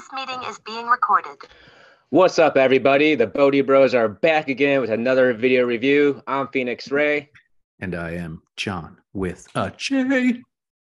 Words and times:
This 0.00 0.12
meeting 0.14 0.42
is 0.48 0.58
being 0.60 0.86
recorded. 0.86 1.36
What's 2.08 2.38
up, 2.38 2.56
everybody? 2.56 3.14
The 3.14 3.26
Bodhi 3.26 3.60
Bros 3.60 3.94
are 3.94 4.08
back 4.08 4.48
again 4.48 4.80
with 4.80 4.88
another 4.88 5.34
video 5.34 5.66
review. 5.66 6.22
I'm 6.26 6.48
Phoenix 6.48 6.90
Ray. 6.90 7.28
And 7.80 7.94
I 7.94 8.12
am 8.12 8.40
John 8.56 8.96
with 9.12 9.46
a 9.54 9.70
J. 9.76 10.40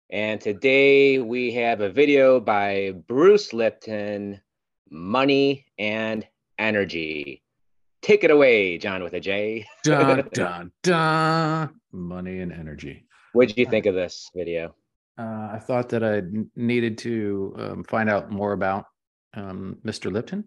And 0.09 0.41
today 0.41 1.20
we 1.20 1.54
have 1.54 1.79
a 1.79 1.89
video 1.89 2.41
by 2.41 2.96
Bruce 3.07 3.53
Lipton 3.53 4.42
Money 4.89 5.65
and 5.79 6.28
Energy. 6.60 7.44
Take 8.01 8.26
it 8.26 8.31
away, 8.31 8.78
John 8.78 9.03
with 9.03 9.13
a 9.13 9.21
J. 9.21 9.65
dun, 9.83 10.28
dun, 10.33 10.71
dun. 10.83 11.69
Money 11.94 12.39
and 12.39 12.51
energy. 12.51 13.05
What 13.31 13.47
did 13.47 13.58
you 13.58 13.67
think 13.67 13.85
of 13.85 13.96
this 13.96 14.29
video? 14.35 14.76
Uh, 15.17 15.51
I 15.53 15.60
thought 15.60 15.87
that 15.89 16.03
I 16.03 16.23
needed 16.58 16.98
to 16.99 17.55
um, 17.58 17.84
find 17.85 18.09
out 18.09 18.30
more 18.30 18.52
about 18.52 18.85
um, 19.37 19.77
Mr. 19.85 20.11
Lipton. 20.11 20.45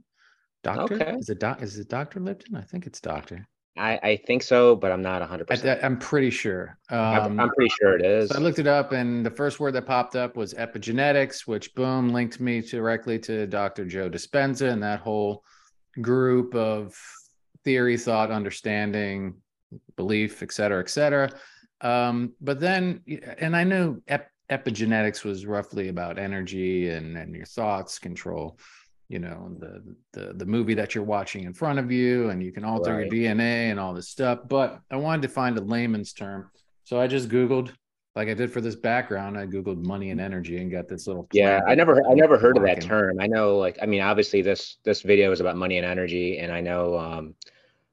Doctor? 0.62 0.94
Okay. 0.94 1.16
Is 1.16 1.30
it 1.30 1.38
doc? 1.40 1.62
Is 1.62 1.78
it 1.78 1.88
Doctor 1.88 2.20
Lipton? 2.20 2.54
I 2.54 2.60
think 2.62 2.86
it's 2.86 3.00
Doctor. 3.00 3.46
I, 3.78 3.98
I 4.02 4.16
think 4.26 4.42
so, 4.42 4.76
but 4.76 4.90
I'm 4.92 5.00
not 5.00 5.22
100%. 5.22 5.64
I, 5.64 5.86
am 5.86 5.96
pretty 5.98 6.28
sure. 6.28 6.76
I'm, 6.90 7.22
Um, 7.22 7.40
I'm 7.40 7.50
pretty 7.50 7.72
sure 7.80 7.96
it 7.96 8.04
is. 8.04 8.28
so 8.28 8.38
I 8.38 8.42
looked 8.42 8.58
it 8.58 8.66
up, 8.66 8.92
and 8.92 9.24
the 9.24 9.30
first 9.30 9.58
word 9.60 9.72
that 9.72 9.86
popped 9.86 10.16
up 10.16 10.36
was 10.36 10.52
epigenetics, 10.54 11.46
which 11.46 11.74
boom 11.74 12.10
linked 12.10 12.40
me 12.40 12.60
directly 12.60 13.18
to 13.20 13.46
Dr. 13.46 13.86
Joe 13.86 14.10
Dispenza 14.10 14.70
and 14.70 14.82
that 14.82 15.00
whole 15.00 15.44
group 16.02 16.54
of 16.54 16.94
theory, 17.64 17.96
thought, 17.96 18.30
understanding, 18.30 19.36
belief, 19.96 20.42
et 20.42 20.52
cetera, 20.52 20.80
et 20.80 20.90
cetera. 20.90 21.30
Um, 21.80 22.34
but 22.40 22.60
then, 22.60 23.02
and 23.38 23.56
I 23.56 23.64
knew 23.64 24.02
ep- 24.08 24.30
epigenetics 24.50 25.24
was 25.24 25.46
roughly 25.46 25.88
about 25.88 26.18
energy 26.18 26.90
and 26.90 27.16
and 27.16 27.34
your 27.34 27.46
thoughts 27.46 27.98
control. 27.98 28.58
You 29.10 29.18
know 29.18 29.50
the 29.58 29.82
the 30.12 30.32
the 30.34 30.46
movie 30.46 30.74
that 30.74 30.94
you're 30.94 31.02
watching 31.02 31.42
in 31.42 31.52
front 31.52 31.80
of 31.80 31.90
you, 31.90 32.30
and 32.30 32.40
you 32.40 32.52
can 32.52 32.64
alter 32.64 32.94
Right. 32.94 33.12
your 33.12 33.32
DNA 33.32 33.70
and 33.72 33.80
all 33.80 33.92
this 33.92 34.08
stuff. 34.08 34.38
But 34.48 34.80
I 34.88 34.96
wanted 34.96 35.22
to 35.22 35.28
find 35.28 35.58
a 35.58 35.60
layman's 35.60 36.12
term, 36.12 36.48
so 36.84 37.00
I 37.00 37.08
just 37.08 37.28
Googled, 37.28 37.72
like 38.14 38.28
I 38.28 38.34
did 38.34 38.52
for 38.52 38.60
this 38.60 38.76
background. 38.76 39.36
I 39.36 39.46
Googled 39.46 39.84
money 39.84 40.10
and 40.10 40.20
energy 40.20 40.58
and 40.58 40.70
got 40.70 40.86
this 40.86 41.08
little. 41.08 41.26
Yeah, 41.32 41.60
I 41.66 41.74
never 41.74 42.08
I 42.08 42.14
never 42.14 42.38
heard 42.38 42.56
of 42.56 42.62
that 42.62 42.80
term. 42.82 43.18
I 43.20 43.26
know 43.26 43.58
like 43.58 43.78
I 43.82 43.86
mean 43.86 44.00
obviously 44.00 44.42
this 44.42 44.76
this 44.84 45.02
video 45.02 45.32
is 45.32 45.40
about 45.40 45.56
money 45.56 45.76
and 45.78 45.84
energy 45.84 46.38
and 46.38 46.52
I 46.52 46.60
know 46.60 46.96
um 46.96 47.34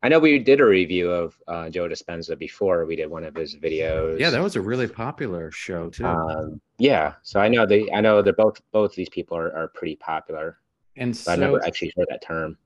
I 0.03 0.09
know 0.09 0.19
we 0.19 0.37
did 0.37 0.59
a 0.61 0.65
review 0.65 1.09
of 1.09 1.35
uh, 1.47 1.71
Joe 1.71 1.89
Dispenza 1.89 2.37
before 2.37 2.85
we 2.85 2.95
did 2.95 3.09
one 3.09 3.23
of 3.23 3.35
his 3.35 3.55
videos. 3.55 4.19
Yeah, 4.19 4.29
that 4.29 4.43
was 4.43 4.55
a 4.55 4.61
really 4.61 4.87
popular 4.87 5.49
show 5.49 5.89
too. 5.89 6.05
um 6.05 6.61
yeah, 6.77 7.15
so 7.23 7.39
I 7.39 7.47
know 7.47 7.65
they 7.65 7.89
I 7.91 8.01
know 8.01 8.21
they're 8.21 8.33
both 8.33 8.61
both 8.71 8.93
these 8.93 9.09
people 9.09 9.35
are, 9.35 9.51
are 9.57 9.67
pretty 9.69 9.95
popular. 9.95 10.59
And 10.97 11.15
so 11.15 11.31
I 11.31 11.35
never 11.35 11.63
actually 11.65 11.93
heard 11.95 12.07
that 12.09 12.21
term. 12.21 12.57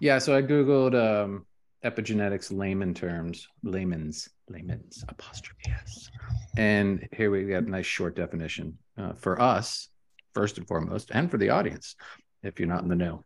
Yeah, 0.00 0.18
so 0.18 0.36
I 0.36 0.42
googled 0.42 0.94
um, 0.94 1.46
epigenetics 1.84 2.56
layman 2.56 2.94
terms, 2.94 3.48
layman's, 3.62 4.28
layman's 4.48 5.04
apostrophe 5.08 5.70
s, 5.70 6.10
and 6.56 7.06
here 7.12 7.30
we 7.30 7.44
got 7.44 7.62
a 7.64 7.70
nice 7.70 7.86
short 7.86 8.16
definition 8.16 8.76
uh, 8.98 9.12
for 9.12 9.40
us, 9.40 9.88
first 10.34 10.58
and 10.58 10.66
foremost, 10.66 11.10
and 11.12 11.30
for 11.30 11.38
the 11.38 11.50
audience, 11.50 11.94
if 12.42 12.58
you're 12.58 12.68
not 12.68 12.82
in 12.82 12.88
the 12.88 12.96
know. 12.96 13.24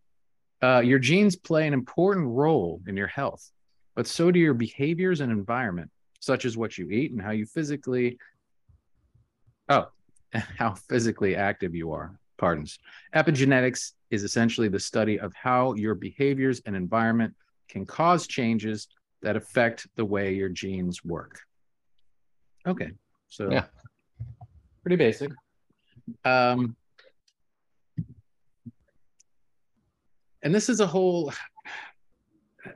Uh, 0.61 0.81
your 0.81 0.99
genes 0.99 1.37
play 1.37 1.67
an 1.67 1.73
important 1.73 2.27
role 2.27 2.81
in 2.87 2.97
your 2.97 3.07
health, 3.07 3.51
but 3.95 4.07
so 4.07 4.31
do 4.31 4.39
your 4.39 4.55
behaviors 4.55 5.21
and 5.21 5.31
environment, 5.31 5.91
such 6.21 6.45
as 6.45 6.57
what 6.57 6.77
you 6.77 6.91
eat 6.91 7.13
and 7.13 7.23
how 7.23 7.31
you 7.31 7.47
physically, 7.47 8.19
oh, 9.69 9.87
how 10.33 10.75
physically 10.75 11.37
active 11.37 11.75
you 11.75 11.93
are. 11.93 12.19
Pardons. 12.39 12.79
Epigenetics 13.15 13.93
is 14.11 14.23
essentially 14.23 14.69
the 14.69 14.79
study 14.81 15.19
of 15.19 15.35
how 15.35 15.75
your 15.75 15.95
behaviors 15.95 16.63
and 16.65 16.75
environment 16.75 17.35
can 17.69 17.85
cause 17.85 18.27
changes 18.27 18.89
that 19.23 19.37
affect 19.37 19.87
the 19.97 20.05
way 20.05 20.33
your 20.35 20.49
genes 20.49 21.05
work. 21.05 21.41
Okay, 22.67 22.93
so 23.29 23.51
Yeah. 23.53 23.65
pretty 24.83 24.97
basic. 24.97 25.33
Um, 26.25 26.77
and 30.43 30.55
this 30.55 30.69
is 30.69 30.81
a 30.81 30.87
whole. 30.87 31.33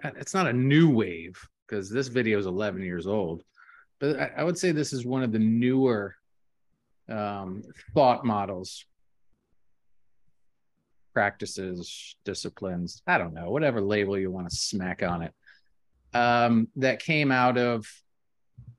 It's 0.05 0.35
not 0.35 0.49
a 0.49 0.53
new 0.53 0.91
wave 0.91 1.39
because 1.67 1.89
this 1.91 2.09
video 2.09 2.39
is 2.39 2.47
11 2.47 2.83
years 2.83 3.07
old, 3.07 3.43
but 4.01 4.19
I, 4.19 4.31
I 4.39 4.45
would 4.45 4.59
say 4.59 4.73
this 4.73 4.93
is 4.93 5.05
one 5.07 5.23
of 5.23 5.33
the 5.33 5.39
newer 5.39 6.15
um, 7.09 7.63
thought 7.95 8.25
models 8.25 8.85
practices, 11.13 12.17
disciplines, 12.25 13.03
I 13.07 13.19
don't 13.19 13.35
know, 13.35 13.51
whatever 13.51 13.81
label 13.81 14.19
you 14.19 14.31
want 14.31 14.49
to 14.51 14.57
smack 14.57 15.03
on 15.03 15.23
it, 15.23 15.33
um, 16.15 16.69
that 16.77 17.03
came 17.03 17.31
out 17.33 17.59
of 17.59 17.87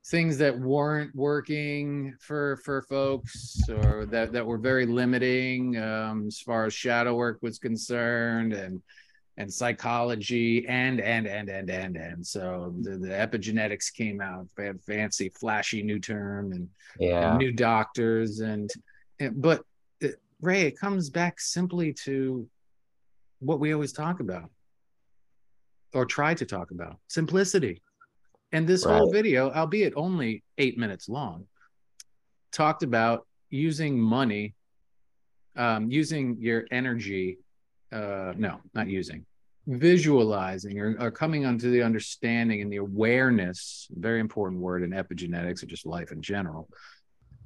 things 0.07 0.37
that 0.37 0.59
weren't 0.59 1.15
working 1.15 2.13
for 2.19 2.57
for 2.57 2.81
folks 2.83 3.57
or 3.69 4.05
that 4.07 4.33
that 4.33 4.45
were 4.45 4.57
very 4.57 4.85
limiting 4.85 5.77
um, 5.77 6.27
as 6.27 6.39
far 6.39 6.65
as 6.65 6.73
shadow 6.73 7.15
work 7.15 7.39
was 7.41 7.57
concerned 7.57 8.51
and 8.53 8.81
and 9.37 9.51
psychology 9.51 10.67
and 10.67 10.99
and 10.99 11.25
and 11.25 11.49
and 11.49 11.69
and 11.69 11.95
and 11.95 12.27
so 12.27 12.75
the, 12.81 12.97
the 12.97 13.07
epigenetics 13.07 13.91
came 13.93 14.21
out 14.21 14.47
fancy 14.85 15.29
flashy 15.29 15.81
new 15.81 15.99
term 15.99 16.51
and 16.51 16.69
Yeah. 16.99 17.37
new 17.37 17.51
doctors 17.51 18.41
and, 18.41 18.69
and 19.19 19.41
but 19.41 19.63
ray 20.43 20.63
it 20.63 20.77
comes 20.77 21.09
back 21.09 21.39
simply 21.39 21.93
to 21.93 22.47
what 23.39 23.59
we 23.59 23.73
always 23.73 23.93
talk 23.93 24.19
about 24.19 24.49
or 25.93 26.05
try 26.05 26.33
to 26.33 26.45
talk 26.45 26.71
about 26.71 26.97
simplicity. 27.07 27.81
And 28.51 28.67
this 28.67 28.83
whole 28.83 29.11
video 29.11 29.51
albeit 29.51 29.93
only 29.95 30.43
eight 30.57 30.77
minutes 30.77 31.09
long 31.09 31.45
talked 32.51 32.83
about 32.83 33.25
using 33.49 33.99
money 33.99 34.53
um, 35.55 35.89
using 35.89 36.37
your 36.39 36.65
energy 36.71 37.39
uh, 37.91 38.33
no 38.35 38.59
not 38.73 38.87
using 38.87 39.25
visualizing 39.65 40.79
or, 40.79 40.95
or 40.99 41.09
coming 41.09 41.45
onto 41.45 41.71
the 41.71 41.81
understanding 41.81 42.61
and 42.61 42.71
the 42.71 42.77
awareness 42.77 43.87
very 43.91 44.19
important 44.19 44.61
word 44.61 44.83
in 44.83 44.91
epigenetics 44.91 45.63
or 45.63 45.67
just 45.67 45.85
life 45.85 46.11
in 46.11 46.21
general 46.21 46.67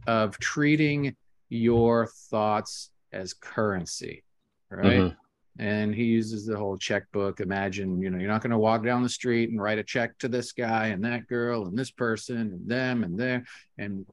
of 0.08 0.38
treating 0.40 1.16
your 1.50 2.08
thoughts 2.30 2.92
as 3.12 3.34
currency 3.34 4.24
right 4.70 5.02
Mhm. 5.02 5.16
and 5.60 5.96
he 5.96 6.04
uses 6.04 6.46
the 6.46 6.58
whole 6.58 6.78
checkbook 6.78 7.40
imagine 7.40 8.02
you 8.02 8.10
know 8.10 8.18
you're 8.18 8.28
not 8.30 8.42
going 8.42 8.52
to 8.52 8.58
walk 8.58 8.84
down 8.84 9.02
the 9.02 9.10
street 9.10 9.50
and 9.50 9.62
write 9.62 9.78
a 9.80 9.84
check 9.84 10.18
to 10.20 10.28
this 10.28 10.52
guy 10.52 10.88
and 10.88 11.04
that 11.06 11.26
girl 11.28 11.66
and 11.68 11.78
this 11.78 11.92
person 11.92 12.38
and 12.38 12.68
them 12.70 13.04
and 13.04 13.18
there 13.18 13.46
and 13.78 14.06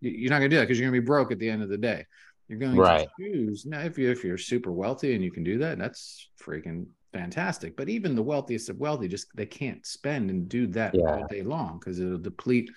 you're 0.00 0.28
not 0.30 0.38
going 0.38 0.50
to 0.50 0.54
do 0.54 0.58
that 0.60 0.64
because 0.64 0.78
you're 0.78 0.88
going 0.90 0.98
to 0.98 1.00
be 1.00 1.06
broke 1.06 1.32
at 1.32 1.38
the 1.38 1.48
end 1.48 1.62
of 1.62 1.70
the 1.70 1.78
day 1.78 2.04
you're 2.48 2.58
going 2.58 2.76
Right. 2.76 3.08
to 3.18 3.24
choose 3.32 3.64
now 3.64 3.80
if 3.80 3.96
you 3.98 4.10
if 4.10 4.22
you're 4.22 4.36
super 4.36 4.70
wealthy 4.70 5.14
and 5.14 5.24
you 5.24 5.30
can 5.32 5.44
do 5.44 5.56
that 5.58 5.78
that's 5.78 6.28
freaking 6.38 6.86
fantastic 7.14 7.74
but 7.76 7.88
even 7.88 8.14
the 8.14 8.22
wealthiest 8.22 8.68
of 8.68 8.76
wealthy 8.78 9.08
just 9.08 9.28
they 9.34 9.46
can't 9.46 9.86
spend 9.86 10.28
and 10.30 10.48
do 10.48 10.66
that 10.66 10.94
Yeah. 10.94 11.00
all 11.06 11.26
day 11.28 11.42
long 11.42 11.78
because 11.78 12.00
it'll 12.00 12.18
deplete 12.18 12.70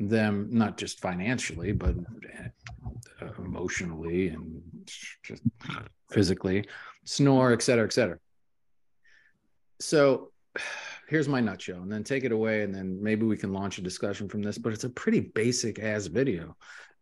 them 0.00 0.48
not 0.50 0.78
just 0.78 1.00
financially 1.00 1.72
but 1.72 1.94
uh, 3.20 3.26
emotionally 3.38 4.28
and 4.28 4.62
just 5.22 5.42
physically 6.10 6.66
snore 7.04 7.52
et 7.52 7.60
cetera 7.62 7.84
et 7.84 7.92
cetera. 7.92 8.18
So 9.78 10.32
here's 11.08 11.28
my 11.28 11.40
nutshell 11.40 11.82
and 11.82 11.92
then 11.92 12.02
take 12.02 12.24
it 12.24 12.32
away 12.32 12.62
and 12.62 12.74
then 12.74 13.02
maybe 13.02 13.26
we 13.26 13.36
can 13.36 13.52
launch 13.52 13.76
a 13.78 13.82
discussion 13.82 14.28
from 14.28 14.42
this 14.42 14.56
but 14.56 14.72
it's 14.72 14.84
a 14.84 14.90
pretty 14.90 15.20
basic 15.20 15.78
ass 15.78 16.06
video. 16.06 16.56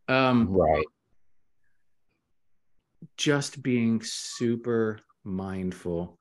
Um 0.09 0.48
Right. 0.48 0.84
just 3.16 3.62
being 3.62 4.03
super 4.03 4.98
mindful 5.24 6.18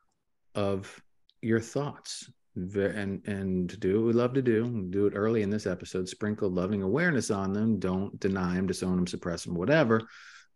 of 0.53 1.01
your 1.41 1.59
thoughts 1.59 2.29
and 2.57 3.25
and 3.27 3.79
do 3.79 3.99
what 3.99 4.07
we 4.07 4.13
love 4.13 4.33
to 4.33 4.41
do 4.41 4.87
do 4.89 5.05
it 5.05 5.13
early 5.15 5.43
in 5.43 5.49
this 5.51 5.67
episode 5.67 6.09
sprinkle 6.09 6.49
loving 6.49 6.81
awareness 6.81 7.29
on 7.29 7.53
them 7.53 7.77
don't 7.77 8.19
deny 8.19 8.55
them 8.55 8.65
disown 8.65 8.95
them 8.95 9.07
suppress 9.07 9.43
them 9.43 9.53
whatever. 9.53 10.01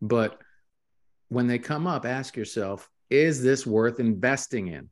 But 0.01 0.39
when 1.29 1.47
they 1.47 1.59
come 1.59 1.85
up 1.85 2.05
ask 2.05 2.35
yourself 2.35 2.89
is 3.09 3.43
this 3.43 3.67
worth 3.67 3.99
investing 3.99 4.67
in? 4.67 4.89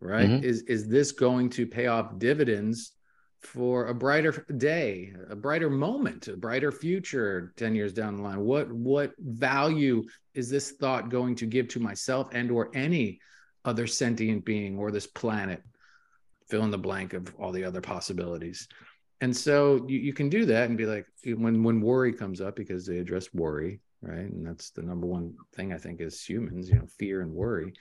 Right? 0.00 0.30
Mhm. 0.30 0.42
is 0.42 0.62
is 0.62 0.88
this 0.88 1.12
going 1.12 1.50
to 1.50 1.66
pay 1.66 1.86
off 1.88 2.18
dividends 2.18 2.92
for 3.40 3.88
a 3.88 3.94
brighter 3.94 4.46
day 4.56 5.12
a 5.28 5.36
brighter 5.36 5.68
moment 5.68 6.28
a 6.28 6.36
brighter 6.36 6.72
future 6.72 7.52
10 7.56 7.74
years 7.74 7.92
down 7.92 8.16
the 8.16 8.22
line? 8.22 8.40
What 8.40 8.72
what 8.72 9.12
value 9.18 10.04
is 10.32 10.48
this 10.48 10.70
thought 10.72 11.10
going 11.10 11.34
to 11.36 11.46
give 11.46 11.68
to 11.68 11.80
myself 11.80 12.28
and 12.32 12.50
or 12.50 12.70
any 12.74 13.20
other 13.64 13.86
sentient 13.86 14.44
being 14.44 14.78
or 14.78 14.90
this 14.90 15.06
planet 15.06 15.62
fill 16.48 16.64
in 16.64 16.70
the 16.70 16.78
blank 16.78 17.12
of 17.12 17.34
all 17.38 17.52
the 17.52 17.64
other 17.64 17.80
possibilities 17.80 18.68
and 19.20 19.34
so 19.34 19.84
you, 19.88 19.98
you 19.98 20.12
can 20.12 20.28
do 20.28 20.44
that 20.44 20.68
and 20.68 20.76
be 20.76 20.86
like 20.86 21.06
when 21.24 21.62
when 21.62 21.80
worry 21.80 22.12
comes 22.12 22.40
up 22.40 22.56
because 22.56 22.86
they 22.86 22.98
address 22.98 23.32
worry 23.32 23.80
right? 24.04 24.30
And 24.30 24.46
that's 24.46 24.70
the 24.70 24.82
number 24.82 25.06
one 25.06 25.34
thing 25.54 25.72
I 25.72 25.78
think 25.78 26.00
as 26.00 26.22
humans, 26.22 26.68
you 26.68 26.76
know, 26.76 26.86
fear 26.98 27.22
and 27.22 27.32
worry, 27.32 27.72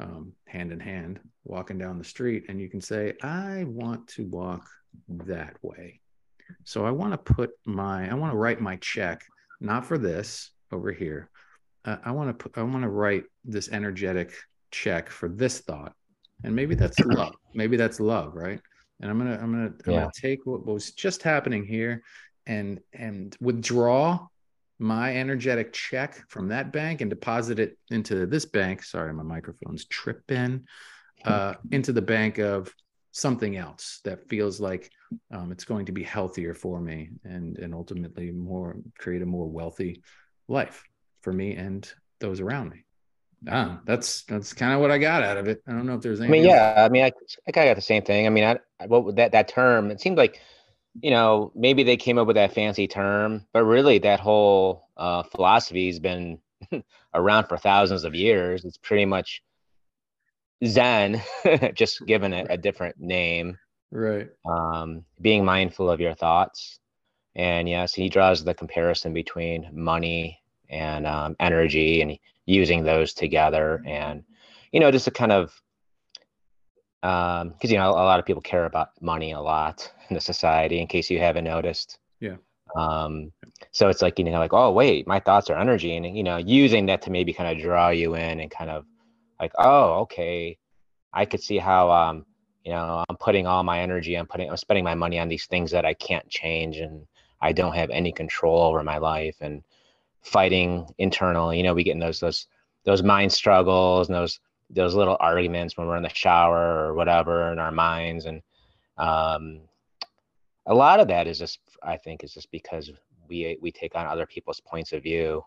um, 0.00 0.32
hand 0.46 0.72
in 0.72 0.80
hand, 0.80 1.20
walking 1.44 1.78
down 1.78 1.98
the 1.98 2.04
street, 2.04 2.44
and 2.48 2.60
you 2.60 2.68
can 2.68 2.80
say, 2.80 3.14
I 3.22 3.64
want 3.66 4.06
to 4.08 4.26
walk 4.26 4.68
that 5.08 5.56
way. 5.62 6.00
So 6.64 6.84
I 6.84 6.90
want 6.90 7.12
to 7.12 7.34
put 7.34 7.50
my, 7.64 8.10
I 8.10 8.14
want 8.14 8.32
to 8.32 8.36
write 8.36 8.60
my 8.60 8.76
check, 8.76 9.24
not 9.60 9.86
for 9.86 9.96
this 9.96 10.50
over 10.70 10.92
here. 10.92 11.30
Uh, 11.84 11.96
I 12.04 12.10
want 12.12 12.28
to 12.28 12.34
put, 12.34 12.58
I 12.58 12.62
want 12.62 12.82
to 12.82 12.90
write 12.90 13.24
this 13.44 13.70
energetic 13.70 14.34
check 14.70 15.08
for 15.08 15.28
this 15.28 15.60
thought, 15.60 15.94
and 16.44 16.54
maybe 16.54 16.74
that's 16.74 16.98
love. 17.04 17.34
Maybe 17.54 17.76
that's 17.76 18.00
love, 18.00 18.34
right? 18.34 18.60
And 19.00 19.10
I'm 19.10 19.18
gonna, 19.18 19.34
I'm 19.34 19.52
gonna, 19.52 19.72
I'm 19.86 19.94
gonna 19.94 20.10
take 20.14 20.44
what 20.44 20.64
was 20.66 20.92
just 20.92 21.22
happening 21.22 21.64
here, 21.64 22.02
and 22.46 22.80
and 22.92 23.36
withdraw 23.40 24.26
my 24.78 25.16
energetic 25.16 25.72
check 25.72 26.24
from 26.28 26.48
that 26.48 26.72
bank 26.72 27.00
and 27.00 27.10
deposit 27.10 27.58
it 27.58 27.78
into 27.90 28.26
this 28.26 28.44
bank. 28.44 28.82
Sorry, 28.82 29.12
my 29.12 29.22
microphone's 29.22 29.86
tripping. 29.86 30.66
Uh, 31.24 31.54
into 31.70 31.92
the 31.92 32.02
bank 32.02 32.38
of 32.38 32.74
something 33.12 33.56
else 33.56 34.00
that 34.04 34.28
feels 34.28 34.58
like 34.58 34.90
um, 35.30 35.52
it's 35.52 35.64
going 35.64 35.86
to 35.86 35.92
be 35.92 36.02
healthier 36.02 36.54
for 36.54 36.80
me 36.80 37.10
and 37.24 37.58
and 37.58 37.74
ultimately 37.74 38.30
more 38.32 38.76
create 38.98 39.22
a 39.22 39.26
more 39.26 39.46
wealthy 39.46 40.02
life 40.48 40.82
for 41.20 41.32
me 41.32 41.54
and 41.54 41.92
those 42.20 42.40
around 42.40 42.70
me. 42.70 42.84
Ah, 43.48 43.80
that's 43.84 44.22
that's 44.24 44.52
kind 44.52 44.72
of 44.72 44.80
what 44.80 44.90
I 44.90 44.98
got 44.98 45.22
out 45.22 45.36
of 45.36 45.48
it. 45.48 45.62
I 45.66 45.72
don't 45.72 45.86
know 45.86 45.94
if 45.94 46.02
there's 46.02 46.20
I 46.20 46.26
anything. 46.26 46.42
mean, 46.42 46.44
else. 46.44 46.52
yeah, 46.52 46.84
I 46.84 46.88
mean, 46.88 47.04
I, 47.04 47.12
I 47.48 47.52
kind 47.52 47.68
of 47.68 47.70
got 47.72 47.76
the 47.76 47.82
same 47.82 48.02
thing. 48.02 48.26
I 48.26 48.30
mean, 48.30 48.44
I, 48.44 48.58
I- 48.80 48.86
what 48.86 49.16
that 49.16 49.32
that 49.32 49.48
term? 49.48 49.90
It 49.90 50.00
seemed 50.00 50.16
like, 50.18 50.40
you 51.00 51.10
know, 51.10 51.52
maybe 51.54 51.82
they 51.82 51.96
came 51.96 52.18
up 52.18 52.26
with 52.26 52.36
that 52.36 52.54
fancy 52.54 52.86
term, 52.86 53.46
but 53.52 53.64
really 53.64 53.98
that 53.98 54.20
whole 54.20 54.88
uh, 54.96 55.22
philosophy 55.24 55.86
has 55.88 55.98
been 55.98 56.38
around 57.14 57.46
for 57.48 57.56
thousands 57.56 58.04
of 58.04 58.14
years. 58.14 58.64
It's 58.64 58.78
pretty 58.78 59.06
much 59.06 59.42
Zen, 60.64 61.20
just 61.74 62.04
given 62.06 62.32
it 62.32 62.46
a 62.50 62.56
different 62.56 62.98
name. 63.00 63.58
Right. 63.90 64.28
Um, 64.48 65.04
being 65.20 65.44
mindful 65.44 65.90
of 65.90 66.00
your 66.00 66.14
thoughts, 66.14 66.78
and 67.34 67.68
yes, 67.68 67.92
he 67.92 68.08
draws 68.08 68.44
the 68.44 68.54
comparison 68.54 69.12
between 69.12 69.68
money 69.72 70.41
and 70.72 71.06
um, 71.06 71.36
energy, 71.38 72.02
and 72.02 72.18
using 72.46 72.82
those 72.82 73.12
together, 73.14 73.82
and 73.86 74.24
you 74.72 74.80
know, 74.80 74.90
just 74.90 75.04
to 75.04 75.10
kind 75.10 75.32
of 75.32 75.52
because 77.02 77.70
you 77.70 77.76
know 77.76 77.90
a 77.90 78.06
lot 78.10 78.20
of 78.20 78.24
people 78.24 78.42
care 78.42 78.64
about 78.64 78.90
money 79.00 79.32
a 79.32 79.40
lot 79.40 79.92
in 80.08 80.14
the 80.14 80.20
society 80.20 80.78
in 80.80 80.86
case 80.86 81.10
you 81.10 81.18
haven't 81.18 81.44
noticed 81.44 81.98
Yeah. 82.20 82.36
um 82.76 83.32
so 83.72 83.88
it's 83.88 84.02
like 84.02 84.18
you 84.20 84.24
know 84.24 84.38
like 84.38 84.52
oh 84.52 84.70
wait 84.70 85.06
my 85.06 85.18
thoughts 85.18 85.50
are 85.50 85.58
energy 85.58 85.96
and 85.96 86.16
you 86.16 86.22
know 86.22 86.36
using 86.36 86.86
that 86.86 87.02
to 87.02 87.10
maybe 87.10 87.32
kind 87.32 87.50
of 87.50 87.60
draw 87.62 87.88
you 87.90 88.14
in 88.14 88.38
and 88.38 88.50
kind 88.50 88.70
of 88.70 88.84
like 89.40 89.52
oh 89.58 89.94
okay 90.02 90.56
i 91.12 91.24
could 91.24 91.42
see 91.42 91.58
how 91.58 91.90
um 91.90 92.24
you 92.64 92.70
know 92.70 93.04
i'm 93.08 93.16
putting 93.16 93.48
all 93.48 93.64
my 93.64 93.80
energy 93.80 94.14
i'm 94.14 94.26
putting 94.26 94.48
i'm 94.48 94.56
spending 94.56 94.84
my 94.84 94.94
money 94.94 95.18
on 95.18 95.28
these 95.28 95.46
things 95.46 95.72
that 95.72 95.84
i 95.84 95.94
can't 95.94 96.28
change 96.28 96.76
and 96.76 97.04
i 97.40 97.50
don't 97.50 97.74
have 97.74 97.90
any 97.90 98.12
control 98.12 98.62
over 98.62 98.84
my 98.84 98.98
life 98.98 99.36
and 99.40 99.64
fighting 100.22 100.86
internally 100.98 101.56
you 101.56 101.62
know 101.62 101.74
we 101.74 101.84
get 101.84 101.92
in 101.92 101.98
those 101.98 102.20
those 102.20 102.46
those 102.84 103.02
mind 103.02 103.32
struggles 103.32 104.08
and 104.08 104.16
those 104.16 104.40
those 104.72 104.94
little 104.94 105.16
arguments 105.20 105.76
when 105.76 105.86
we're 105.86 105.96
in 105.96 106.02
the 106.02 106.08
shower 106.08 106.86
or 106.86 106.94
whatever 106.94 107.52
in 107.52 107.58
our 107.58 107.70
minds. 107.72 108.24
And 108.24 108.42
um 108.98 109.60
a 110.66 110.74
lot 110.74 111.00
of 111.00 111.08
that 111.08 111.26
is 111.26 111.40
just 111.40 111.58
i 111.82 111.96
think 111.96 112.22
is 112.22 112.34
just 112.34 112.48
because 112.52 112.92
we 113.28 113.58
we 113.60 113.72
take 113.72 113.96
on 113.96 114.06
other 114.06 114.26
people's 114.26 114.60
points 114.60 114.92
of 114.92 115.02
view 115.02 115.42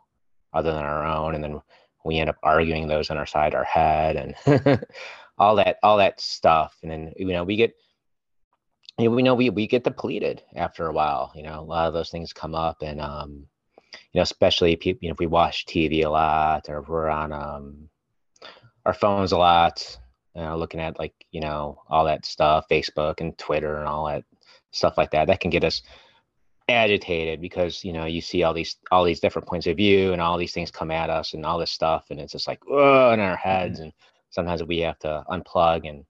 other 0.54 0.72
than 0.72 0.84
our 0.84 1.06
own. 1.06 1.36
And 1.36 1.44
then 1.44 1.62
we 2.04 2.18
end 2.18 2.30
up 2.30 2.38
arguing 2.44 2.88
those 2.88 3.10
on 3.10 3.18
our 3.18 3.26
side 3.26 3.56
our 3.56 3.64
head 3.64 4.16
and 4.16 4.86
all 5.38 5.56
that 5.56 5.78
all 5.84 5.98
that 5.98 6.20
stuff. 6.20 6.78
And 6.82 6.92
then 6.92 7.14
you 7.18 7.28
know 7.28 7.44
we 7.44 7.56
get 7.56 7.76
you 8.98 9.10
know, 9.10 9.16
we 9.16 9.24
know 9.24 9.36
we, 9.36 9.50
we 9.50 9.68
get 9.68 9.84
depleted 9.84 10.42
after 10.56 10.88
a 10.88 10.94
while 10.94 11.32
you 11.36 11.44
know 11.44 11.60
a 11.60 11.62
lot 11.62 11.88
of 11.88 11.94
those 11.94 12.10
things 12.10 12.32
come 12.32 12.56
up 12.56 12.82
and 12.82 13.02
um 13.02 13.46
know 14.16 14.22
especially 14.22 14.76
people 14.76 15.00
you 15.02 15.10
know 15.10 15.14
if 15.14 15.20
we 15.20 15.28
watch 15.28 15.66
tv 15.66 16.06
a 16.06 16.10
lot 16.10 16.68
or 16.70 16.80
if 16.80 16.88
we're 16.88 17.10
on 17.10 17.32
um 17.32 17.90
our 18.86 18.94
phones 18.94 19.32
a 19.32 19.38
lot 19.38 19.98
you 20.36 20.42
know 20.42 20.58
looking 20.58 20.80
at 20.80 20.98
like 21.00 21.14
you 21.32 21.42
know 21.42 21.82
all 21.90 22.06
that 22.06 22.26
stuff 22.26 22.66
facebook 22.70 23.20
and 23.20 23.38
twitter 23.38 23.78
and 23.78 23.88
all 23.88 24.06
that 24.08 24.24
stuff 24.72 24.98
like 24.98 25.12
that 25.12 25.28
that 25.28 25.40
can 25.40 25.50
get 25.50 25.64
us 25.64 25.82
agitated 26.68 27.40
because 27.40 27.84
you 27.84 27.94
know 27.94 28.06
you 28.06 28.22
see 28.22 28.42
all 28.44 28.54
these 28.54 28.78
all 28.92 29.04
these 29.04 29.20
different 29.20 29.48
points 29.48 29.68
of 29.68 29.78
view 29.78 30.14
and 30.14 30.22
all 30.22 30.38
these 30.38 30.54
things 30.54 30.72
come 30.72 30.90
at 30.90 31.12
us 31.12 31.34
and 31.34 31.46
all 31.46 31.60
this 31.60 31.72
stuff 31.72 32.06
and 32.10 32.20
it's 32.20 32.32
just 32.32 32.48
like 32.48 32.60
oh 32.70 33.12
in 33.12 33.20
our 33.20 33.36
heads 33.36 33.80
and 33.80 33.94
sometimes 34.32 34.64
we 34.64 34.80
have 34.80 34.98
to 34.98 35.24
unplug 35.30 35.88
and 35.88 36.04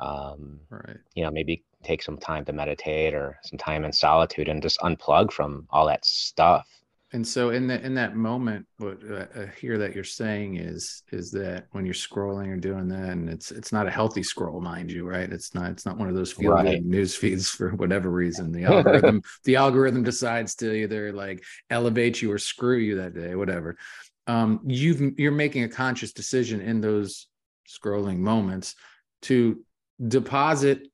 um 0.00 0.60
Right. 0.68 0.98
you 1.14 1.24
know 1.24 1.30
maybe 1.30 1.64
take 1.82 2.02
some 2.02 2.18
time 2.18 2.44
to 2.44 2.52
meditate 2.52 3.14
or 3.14 3.38
some 3.44 3.58
time 3.58 3.84
in 3.84 3.92
solitude 3.92 4.48
and 4.48 4.62
just 4.62 4.78
unplug 4.80 5.32
from 5.32 5.66
all 5.70 5.86
that 5.86 6.04
stuff 6.04 6.68
And 7.12 7.26
so 7.26 7.50
in 7.50 7.66
that 7.68 7.84
in 7.84 7.94
that 7.94 8.16
moment, 8.16 8.66
what 8.76 8.98
I 9.34 9.46
hear 9.58 9.78
that 9.78 9.94
you're 9.94 10.04
saying 10.04 10.56
is 10.56 11.02
is 11.10 11.30
that 11.30 11.66
when 11.70 11.86
you're 11.86 11.94
scrolling 11.94 12.48
or 12.48 12.56
doing 12.56 12.86
that, 12.88 13.08
and 13.08 13.30
it's 13.30 13.50
it's 13.50 13.72
not 13.72 13.86
a 13.86 13.90
healthy 13.90 14.22
scroll, 14.22 14.60
mind 14.60 14.92
you, 14.92 15.08
right? 15.08 15.30
It's 15.32 15.54
not 15.54 15.70
it's 15.70 15.86
not 15.86 15.96
one 15.96 16.08
of 16.08 16.14
those 16.14 16.32
feel 16.32 16.54
good 16.54 16.74
Right. 16.74 16.84
news 16.84 17.14
feeds 17.14 17.48
for 17.58 17.70
whatever 17.70 18.10
reason. 18.10 18.52
The 18.52 18.64
algorithm 18.64 19.22
the 19.44 19.56
algorithm 19.56 20.02
decides 20.02 20.54
to 20.56 20.70
either 20.70 21.10
like 21.14 21.42
elevate 21.70 22.20
you 22.20 22.30
or 22.30 22.38
screw 22.38 22.76
you 22.76 22.96
that 22.96 23.14
day, 23.14 23.34
whatever. 23.34 23.78
Um, 24.26 24.60
you've 24.66 25.18
you're 25.18 25.32
making 25.32 25.64
a 25.64 25.68
conscious 25.68 26.12
decision 26.12 26.60
in 26.60 26.82
those 26.82 27.26
scrolling 27.66 28.18
moments 28.18 28.74
to 29.22 29.64
deposit 30.06 30.88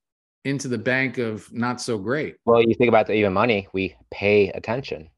into 0.45 0.69
the 0.69 0.79
bank 0.79 1.19
of 1.19 1.53
not 1.53 1.81
so 1.81 1.99
great. 1.99 2.37
well 2.45 2.63
you 2.63 2.75
think 2.75 2.89
about 2.89 3.07
the, 3.09 3.15
even 3.15 3.33
money 3.33 3.67
we 3.73 3.97
pay 4.11 4.51
attention 4.51 5.09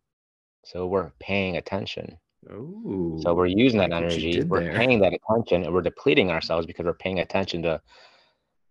so 0.67 0.87
we're 0.87 1.13
paying 1.21 1.57
attention 1.57 2.19
Oh, 2.51 3.19
So 3.23 3.35
we're 3.35 3.47
using 3.47 3.79
that 3.81 3.91
like 3.91 4.03
what 4.05 4.17
you 4.17 4.43
energy, 4.43 4.43
we're 4.45 4.61
there. 4.61 4.73
paying 4.73 5.01
that 5.01 5.13
attention, 5.15 5.65
and 5.65 5.75
we're 5.75 5.83
depleting 5.83 6.31
ourselves 6.31 6.67
because 6.67 6.85
we're 6.85 6.95
paying 6.95 7.21
attention 7.21 7.63
to 7.63 7.81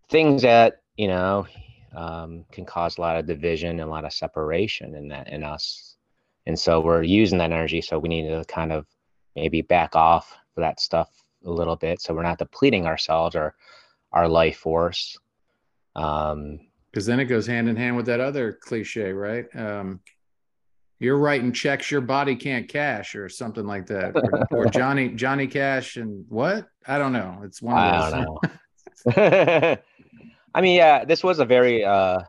things 0.08 0.42
that 0.42 0.82
you 0.96 1.08
know 1.08 1.46
um, 1.94 2.44
can 2.52 2.64
cause 2.64 2.96
a 2.96 3.00
lot 3.00 3.16
of 3.16 3.26
division 3.26 3.70
and 3.70 3.80
a 3.80 3.86
lot 3.86 4.04
of 4.04 4.12
separation 4.12 4.94
in 4.94 5.08
that 5.08 5.28
in 5.28 5.44
us. 5.44 5.96
And 6.46 6.58
so 6.58 6.80
we're 6.80 7.02
using 7.02 7.38
that 7.38 7.52
energy. 7.52 7.80
So 7.80 7.98
we 7.98 8.08
need 8.08 8.28
to 8.28 8.44
kind 8.46 8.72
of 8.72 8.86
maybe 9.34 9.62
back 9.62 9.96
off 9.96 10.34
for 10.54 10.60
that 10.60 10.80
stuff 10.80 11.10
a 11.44 11.50
little 11.50 11.76
bit, 11.76 12.00
so 12.00 12.14
we're 12.14 12.22
not 12.22 12.38
depleting 12.38 12.86
ourselves 12.86 13.36
or 13.36 13.54
our 14.12 14.28
life 14.28 14.58
force. 14.58 15.18
Um, 15.94 16.60
because 16.90 17.04
then 17.04 17.20
it 17.20 17.26
goes 17.26 17.46
hand 17.46 17.68
in 17.68 17.76
hand 17.76 17.94
with 17.96 18.06
that 18.06 18.20
other 18.20 18.54
cliche, 18.54 19.12
right? 19.12 19.44
Um, 19.54 20.00
you're 20.98 21.18
writing 21.18 21.52
checks 21.52 21.90
your 21.90 22.00
body 22.00 22.36
can't 22.36 22.68
cash, 22.68 23.14
or 23.14 23.28
something 23.28 23.66
like 23.66 23.86
that, 23.86 24.12
or, 24.14 24.46
or 24.50 24.66
Johnny 24.70 25.10
Johnny 25.10 25.46
Cash 25.46 25.96
and 25.96 26.24
what? 26.28 26.68
I 26.86 26.98
don't 26.98 27.12
know. 27.12 27.40
It's 27.44 27.60
one 27.60 27.76
of 27.76 27.84
I 27.84 28.10
those. 28.10 28.12
don't 28.12 29.16
know. 29.16 29.76
I 30.54 30.60
mean, 30.60 30.76
yeah, 30.76 31.04
this 31.04 31.22
was 31.22 31.38
a 31.38 31.44
very. 31.44 31.84
Uh, 31.84 32.20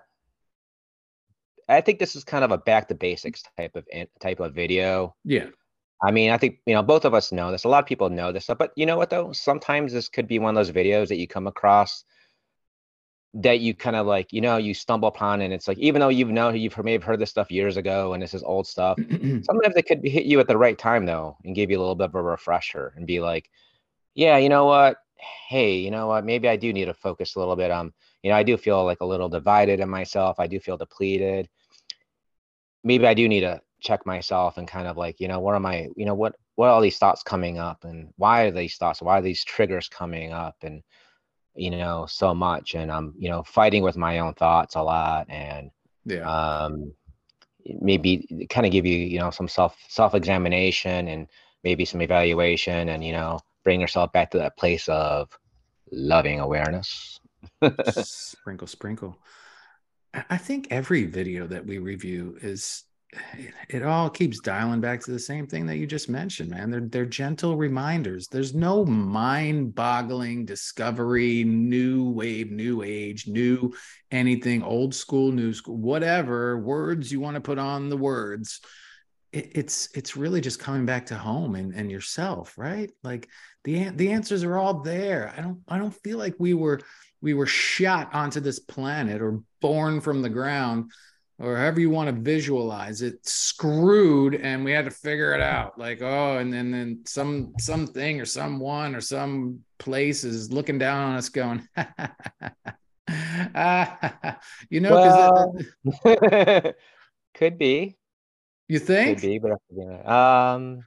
I 1.70 1.82
think 1.82 2.00
this 2.00 2.16
is 2.16 2.24
kind 2.24 2.44
of 2.44 2.52
a 2.52 2.58
back 2.58 2.88
to 2.90 2.96
basics 2.96 3.44
type 3.58 3.76
of 3.76 3.86
type 4.20 4.40
of 4.40 4.54
video. 4.54 5.16
yeah, 5.24 5.48
I 6.04 6.12
mean, 6.12 6.32
I 6.32 6.38
think 6.38 6.60
you 6.66 6.74
know 6.74 6.84
both 6.84 7.06
of 7.06 7.14
us 7.14 7.32
know 7.32 7.52
this. 7.52 7.64
A 7.64 7.70
lot 7.70 7.84
of 7.84 7.88
people 7.88 8.10
know 8.10 8.32
this 8.32 8.46
stuff, 8.46 8.58
but 8.58 8.72
you 8.76 8.86
know 8.86 8.98
what 8.98 9.10
though? 9.10 9.32
Sometimes 9.32 9.94
this 9.94 10.10
could 10.10 10.28
be 10.28 10.40
one 10.40 10.56
of 10.58 10.66
those 10.66 10.76
videos 10.76 11.08
that 11.08 11.18
you 11.18 11.28
come 11.28 11.48
across 11.48 12.04
that 13.38 13.60
you 13.60 13.76
kind 13.76 13.96
of 13.96 14.08
like, 14.08 14.34
you 14.34 14.42
know, 14.42 14.58
you 14.58 14.74
stumble 14.74 15.08
upon, 15.08 15.42
and 15.42 15.54
it's 15.54 15.68
like, 15.68 15.78
even 15.78 16.00
though 16.00 16.10
you've 16.10 16.30
known 16.30 16.56
you've 16.56 16.76
maybe 16.84 17.04
heard 17.04 17.20
this 17.20 17.30
stuff 17.30 17.52
years 17.52 17.78
ago, 17.78 18.14
and 18.14 18.22
this 18.22 18.34
is 18.34 18.42
old 18.44 18.66
stuff. 18.66 18.98
Sometimes 19.10 19.76
it 19.76 19.86
could 19.86 20.04
hit 20.04 20.26
you 20.26 20.40
at 20.40 20.48
the 20.48 20.58
right 20.58 20.78
time 20.78 21.06
though, 21.06 21.38
and 21.46 21.56
give 21.56 21.70
you 21.70 21.78
a 21.78 21.80
little 21.80 21.96
bit 21.96 22.06
of 22.06 22.16
a 22.16 22.22
refresher, 22.22 22.94
and 22.96 23.06
be 23.06 23.20
like, 23.20 23.50
yeah, 24.16 24.38
you 24.38 24.50
know 24.50 24.66
what? 24.66 24.98
Hey, 25.50 25.78
you 25.78 25.92
know 25.92 26.08
what? 26.08 26.26
Maybe 26.26 26.50
I 26.50 26.56
do 26.56 26.74
need 26.74 26.86
to 26.86 26.94
focus 26.96 27.36
a 27.36 27.40
little 27.40 27.56
bit 27.56 27.70
on. 27.70 27.94
You 28.24 28.32
know, 28.32 28.38
I 28.38 28.44
do 28.44 28.58
feel 28.58 28.84
like 28.84 29.02
a 29.02 29.06
little 29.06 29.30
divided 29.30 29.80
in 29.80 29.90
myself. 29.90 30.40
I 30.40 30.48
do 30.48 30.60
feel 30.60 30.78
depleted. 30.78 31.48
Maybe 32.84 33.06
I 33.06 33.14
do 33.14 33.28
need 33.28 33.42
to 33.42 33.62
check 33.80 34.06
myself 34.08 34.58
and 34.58 34.68
kind 34.68 34.88
of 34.88 34.98
like, 34.98 35.20
you 35.20 35.28
know, 35.28 35.40
what 35.40 35.56
am 35.56 35.66
I? 35.68 35.90
You 35.96 36.06
know, 36.06 36.16
what 36.16 36.36
what 36.56 36.68
are 36.68 36.72
all 36.72 36.82
these 36.82 36.98
thoughts 36.98 37.22
coming 37.22 37.60
up, 37.60 37.84
and 37.84 38.10
why 38.18 38.46
are 38.46 38.52
these 38.52 38.78
thoughts? 38.78 39.00
Why 39.00 39.20
are 39.20 39.22
these 39.22 39.44
triggers 39.44 39.88
coming 39.88 40.34
up? 40.34 40.56
And 40.64 40.82
you 41.58 41.72
know, 41.72 42.06
so 42.08 42.34
much, 42.34 42.76
and 42.76 42.92
I'm 42.92 43.14
you 43.18 43.30
know 43.30 43.44
fighting 43.44 43.84
with 43.84 43.98
my 43.98 44.20
own 44.20 44.34
thoughts 44.34 44.76
a 44.76 44.82
lot, 44.82 45.28
and 45.30 45.72
yeah, 46.06 46.22
um, 46.30 46.94
maybe 47.82 48.48
kind 48.50 48.66
of 48.66 48.72
give 48.72 48.86
you 48.86 48.98
you 48.98 49.20
know 49.20 49.32
some 49.32 49.48
self 49.48 49.76
self 49.90 50.16
examination 50.16 51.08
and 51.08 51.28
maybe 51.64 51.86
some 51.86 52.02
evaluation 52.02 52.90
and 52.90 53.04
you 53.04 53.12
know 53.12 53.40
bring 53.64 53.82
yourself 53.82 54.12
back 54.14 54.32
to 54.32 54.38
that 54.38 54.58
place 54.58 54.88
of 54.88 55.38
loving 55.92 56.40
awareness 56.40 57.20
sprinkle, 57.94 58.68
sprinkle. 58.68 59.18
I 60.14 60.24
I 60.32 60.38
think 60.38 60.68
every 60.72 61.06
video 61.06 61.48
that 61.48 61.66
we 61.66 61.78
review 61.78 62.38
is 62.42 62.84
it 63.70 63.84
all 63.84 64.10
keeps 64.10 64.40
dialing 64.40 64.82
back 64.82 65.02
to 65.02 65.12
the 65.12 65.20
same 65.20 65.48
thing 65.48 65.66
that 65.68 65.78
you 65.78 65.86
just 65.86 66.10
mentioned, 66.10 66.50
man. 66.50 66.70
They're 66.70 66.82
they're 66.82 67.06
gentle 67.06 67.56
reminders. 67.56 68.28
There's 68.28 68.54
no 68.54 68.86
mind-boggling 68.86 70.46
discovery, 70.46 71.44
new 71.44 72.10
wave, 72.10 72.52
new 72.52 72.84
age, 72.84 73.28
new 73.28 73.74
anything, 74.12 74.64
old 74.64 74.96
school, 74.96 75.32
new 75.32 75.54
school, 75.54 75.78
whatever 75.78 76.58
words 76.58 77.12
you 77.12 77.20
want 77.20 77.36
to 77.36 77.42
put 77.42 77.60
on 77.60 77.90
the 77.90 77.98
words. 77.98 78.62
It, 79.32 79.52
it's 79.56 79.90
it's 79.94 80.16
really 80.16 80.42
just 80.42 80.60
coming 80.60 80.86
back 80.86 81.08
to 81.08 81.16
home 81.16 81.56
and, 81.56 81.74
and 81.74 81.92
yourself, 81.92 82.58
right? 82.58 82.92
Like 83.04 83.28
the 83.64 83.90
the 83.90 84.12
answers 84.12 84.44
are 84.44 84.58
all 84.58 84.82
there. 84.82 85.34
I 85.38 85.42
don't 85.42 85.62
I 85.68 85.78
don't 85.78 85.96
feel 86.04 86.18
like 86.18 86.36
we 86.40 86.54
were 86.54 86.80
we 87.22 87.34
were 87.34 87.48
shot 87.48 88.14
onto 88.14 88.40
this 88.40 88.60
planet 88.60 89.22
or 89.22 89.42
born 89.60 90.02
from 90.02 90.22
the 90.22 90.30
ground 90.30 90.92
or 91.40 91.56
however 91.58 91.80
you 91.80 91.90
want 91.90 92.08
to 92.08 92.22
visualize 92.22 93.02
it 93.02 93.26
screwed 93.26 94.36
and 94.36 94.66
we 94.66 94.72
had 94.72 94.86
to 94.86 94.92
figure 94.92 95.34
it 95.34 95.42
out. 95.42 95.78
Like 95.78 96.02
oh 96.02 96.38
and 96.38 96.52
then 96.52 96.72
then 96.72 97.02
some 97.06 97.54
something 97.60 98.20
or 98.20 98.26
someone 98.26 98.96
or 98.96 99.02
some 99.02 99.60
place 99.78 100.24
is 100.24 100.52
looking 100.52 100.80
down 100.80 101.12
on 101.12 101.16
us 101.16 101.30
going 101.30 101.68
you 104.70 104.82
know 104.82 104.92
well, 104.92 105.56
that, 106.04 106.76
could 107.36 107.58
be. 107.58 107.96
You 108.68 108.80
think? 108.80 109.20
could 109.20 109.28
be 109.28 109.40
but 109.40 110.10
um 110.10 110.82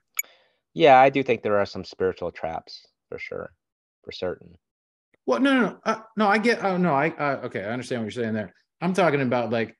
yeah 0.75 1.01
i 1.01 1.09
do 1.11 1.23
think 1.23 1.43
there 1.43 1.59
are 1.59 1.67
some 1.67 1.85
spiritual 1.85 2.31
traps 2.31 2.87
for 3.09 3.19
sure 3.19 3.53
for 4.05 4.13
certain. 4.13 4.57
Well 5.27 5.41
no 5.41 5.55
no 5.55 5.61
no 5.61 5.79
uh, 5.85 6.01
no 6.17 6.27
i 6.29 6.39
get 6.39 6.65
oh 6.65 6.77
no 6.77 6.95
i 6.95 7.11
uh, 7.11 7.41
okay 7.45 7.63
i 7.63 7.71
understand 7.71 8.03
what 8.03 8.15
you're 8.15 8.25
saying 8.25 8.35
there. 8.35 8.53
I'm 8.81 8.95
talking 8.95 9.21
about 9.21 9.51
like 9.51 9.77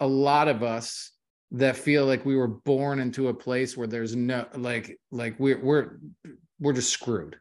a 0.00 0.06
lot 0.06 0.48
of 0.48 0.62
us 0.62 1.12
that 1.52 1.76
feel 1.76 2.06
like 2.06 2.24
we 2.24 2.36
were 2.36 2.48
born 2.48 2.98
into 2.98 3.28
a 3.28 3.34
place 3.34 3.76
where 3.76 3.86
there's 3.86 4.16
no 4.16 4.46
like 4.56 4.98
like 5.10 5.38
we're 5.38 5.60
we're 5.62 5.98
we're 6.60 6.72
just 6.72 6.90
screwed. 6.90 7.36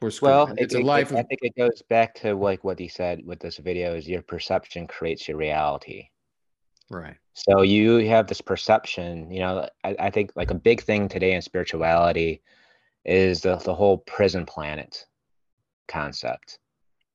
We're 0.00 0.10
screwed. 0.10 0.30
Well, 0.30 0.54
it's 0.56 0.74
it, 0.74 0.82
a 0.82 0.84
life. 0.84 1.12
It. 1.12 1.18
I 1.18 1.22
think 1.22 1.40
it 1.42 1.54
goes 1.56 1.82
back 1.88 2.14
to 2.16 2.34
like 2.34 2.64
what 2.64 2.78
he 2.78 2.88
said 2.88 3.22
with 3.24 3.38
this 3.38 3.58
video: 3.58 3.94
is 3.94 4.08
your 4.08 4.22
perception 4.22 4.86
creates 4.86 5.28
your 5.28 5.36
reality. 5.36 6.08
Right. 6.90 7.16
So 7.34 7.62
you 7.62 7.98
have 8.08 8.26
this 8.26 8.40
perception. 8.40 9.30
You 9.30 9.40
know, 9.40 9.68
I, 9.84 9.96
I 9.98 10.10
think 10.10 10.32
like 10.34 10.50
a 10.50 10.54
big 10.54 10.82
thing 10.82 11.08
today 11.08 11.34
in 11.34 11.42
spirituality 11.42 12.42
is 13.04 13.42
the 13.42 13.56
the 13.56 13.74
whole 13.74 13.98
prison 13.98 14.44
planet 14.44 15.06
concept. 15.86 16.58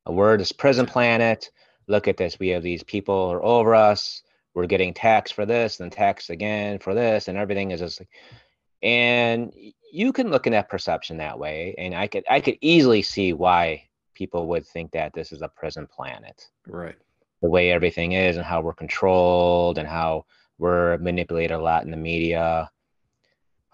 A 0.05 0.13
word 0.13 0.39
is 0.39 0.51
prison 0.51 0.85
planet. 0.85 1.51
Look 1.87 2.07
at 2.07 2.17
this. 2.17 2.39
We 2.39 2.49
have 2.49 2.63
these 2.63 2.83
people 2.83 3.15
are 3.15 3.43
over 3.43 3.75
us 3.75 4.23
we're 4.55 4.65
getting 4.65 4.93
taxed 4.93 5.35
for 5.35 5.45
this 5.45 5.79
and 5.79 5.91
taxed 5.91 6.31
again 6.31 6.79
for 6.79 6.95
this 6.95 7.27
and 7.27 7.37
everything 7.37 7.71
is 7.71 7.81
just 7.81 8.01
like 8.01 8.09
and 8.81 9.53
you 9.91 10.11
can 10.11 10.29
look 10.29 10.47
in 10.47 10.53
that 10.53 10.69
perception 10.69 11.17
that 11.17 11.37
way 11.37 11.75
and 11.77 11.93
i 11.93 12.07
could 12.07 12.23
i 12.29 12.39
could 12.39 12.57
easily 12.61 13.01
see 13.01 13.33
why 13.33 13.83
people 14.15 14.47
would 14.47 14.65
think 14.65 14.91
that 14.91 15.13
this 15.13 15.31
is 15.31 15.43
a 15.43 15.47
prison 15.47 15.85
planet. 15.85 16.49
Right. 16.65 16.95
The 17.41 17.49
way 17.49 17.71
everything 17.71 18.13
is 18.13 18.37
and 18.37 18.45
how 18.45 18.61
we're 18.61 18.73
controlled 18.73 19.77
and 19.77 19.87
how 19.87 20.25
we're 20.57 20.97
manipulated 20.97 21.57
a 21.57 21.61
lot 21.61 21.83
in 21.83 21.91
the 21.91 21.97
media. 21.97 22.71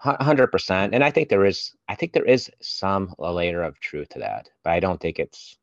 100% 0.04 0.90
and 0.92 1.04
i 1.04 1.12
think 1.12 1.28
there 1.28 1.44
is 1.44 1.74
i 1.88 1.94
think 1.94 2.12
there 2.12 2.24
is 2.24 2.50
some 2.60 3.14
layer 3.20 3.62
of 3.62 3.78
truth 3.78 4.08
to 4.08 4.18
that 4.18 4.50
but 4.64 4.72
i 4.72 4.80
don't 4.80 5.00
think 5.00 5.20
it's 5.20 5.56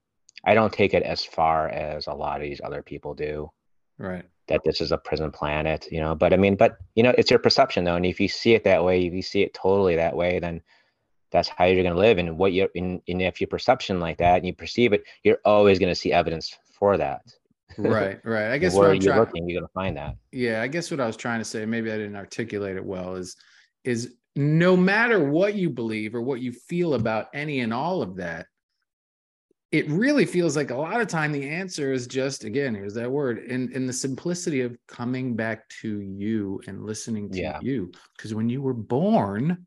i 0.45 0.53
don't 0.53 0.71
take 0.71 0.93
it 0.93 1.03
as 1.03 1.25
far 1.25 1.67
as 1.67 2.07
a 2.07 2.13
lot 2.13 2.37
of 2.37 2.43
these 2.43 2.61
other 2.63 2.81
people 2.81 3.13
do. 3.13 3.51
Right 3.97 4.23
that 4.49 4.61
this 4.63 4.81
is 4.81 4.91
a 4.91 4.97
prison 4.97 5.31
planet, 5.31 5.87
you 5.91 5.99
know. 5.99 6.13
But 6.15 6.33
I 6.33 6.37
mean, 6.37 6.55
but 6.55 6.77
you 6.95 7.03
know, 7.03 7.13
it's 7.17 7.31
your 7.31 7.39
perception 7.39 7.83
though, 7.85 7.95
and 7.95 8.05
if 8.05 8.19
you 8.19 8.27
see 8.27 8.53
it 8.53 8.63
that 8.65 8.83
way, 8.83 9.05
if 9.05 9.13
you 9.13 9.21
see 9.21 9.41
it 9.41 9.53
totally 9.53 9.95
that 9.95 10.15
way, 10.15 10.39
then 10.39 10.61
that's 11.31 11.49
how 11.49 11.65
you're 11.65 11.83
going 11.83 11.93
to 11.93 11.99
live. 11.99 12.17
And 12.17 12.37
what 12.37 12.53
you're 12.53 12.69
in, 12.75 13.01
and 13.07 13.21
if 13.21 13.39
your 13.39 13.47
perception 13.47 13.99
like 13.99 14.17
that 14.17 14.37
and 14.37 14.45
you 14.45 14.53
perceive 14.53 14.93
it, 14.93 15.03
you're 15.23 15.39
always 15.45 15.79
going 15.79 15.91
to 15.91 15.99
see 15.99 16.11
evidence 16.11 16.57
for 16.77 16.97
that. 16.97 17.21
right, 17.77 18.19
right. 18.23 18.51
I 18.51 18.57
guess 18.59 18.73
where 18.73 18.93
you're 18.93 19.13
trying, 19.13 19.19
looking, 19.19 19.49
you're 19.49 19.61
going 19.61 19.67
to 19.67 19.73
find 19.73 19.97
that. 19.97 20.15
Yeah, 20.31 20.61
I 20.61 20.67
guess 20.67 20.91
what 20.91 20.99
I 20.99 21.07
was 21.07 21.17
trying 21.17 21.39
to 21.39 21.45
say, 21.45 21.65
maybe 21.65 21.91
I 21.91 21.97
didn't 21.97 22.15
articulate 22.15 22.75
it 22.75 22.85
well, 22.85 23.15
is 23.15 23.35
is 23.83 24.15
no 24.35 24.75
matter 24.75 25.23
what 25.23 25.55
you 25.55 25.69
believe 25.69 26.15
or 26.15 26.21
what 26.21 26.41
you 26.41 26.51
feel 26.51 26.93
about 26.93 27.27
any 27.33 27.61
and 27.61 27.73
all 27.73 28.01
of 28.01 28.15
that, 28.17 28.47
it 29.71 29.87
really 29.87 30.25
feels 30.25 30.55
like 30.55 30.71
a 30.71 30.75
lot 30.75 30.99
of 30.99 31.07
time 31.07 31.31
the 31.31 31.47
answer 31.47 31.93
is 31.93 32.07
just 32.07 32.43
again 32.43 32.73
here's 32.73 32.95
that 32.95 33.09
word 33.09 33.39
in 33.39 33.71
in 33.71 33.85
the 33.85 33.93
simplicity 33.93 34.61
of 34.61 34.75
coming 34.87 35.35
back 35.35 35.67
to 35.69 36.01
you 36.01 36.59
and 36.67 36.85
listening 36.85 37.29
to 37.29 37.39
yeah. 37.39 37.59
you 37.61 37.91
because 38.17 38.33
when 38.33 38.49
you 38.49 38.61
were 38.61 38.73
born 38.73 39.65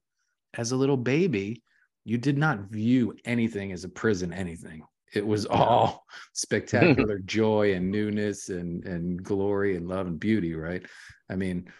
as 0.54 0.72
a 0.72 0.76
little 0.76 0.96
baby 0.96 1.62
you 2.04 2.18
did 2.18 2.36
not 2.36 2.70
view 2.70 3.14
anything 3.24 3.72
as 3.72 3.84
a 3.84 3.88
prison 3.88 4.32
anything. 4.32 4.82
It 5.14 5.26
was 5.26 5.46
all 5.46 6.04
spectacular 6.32 7.18
joy 7.20 7.74
and 7.74 7.90
newness 7.90 8.48
and 8.48 8.84
and 8.84 9.22
glory 9.22 9.76
and 9.76 9.88
love 9.88 10.06
and 10.06 10.18
beauty 10.18 10.54
right? 10.54 10.84
I 11.30 11.36
mean 11.36 11.70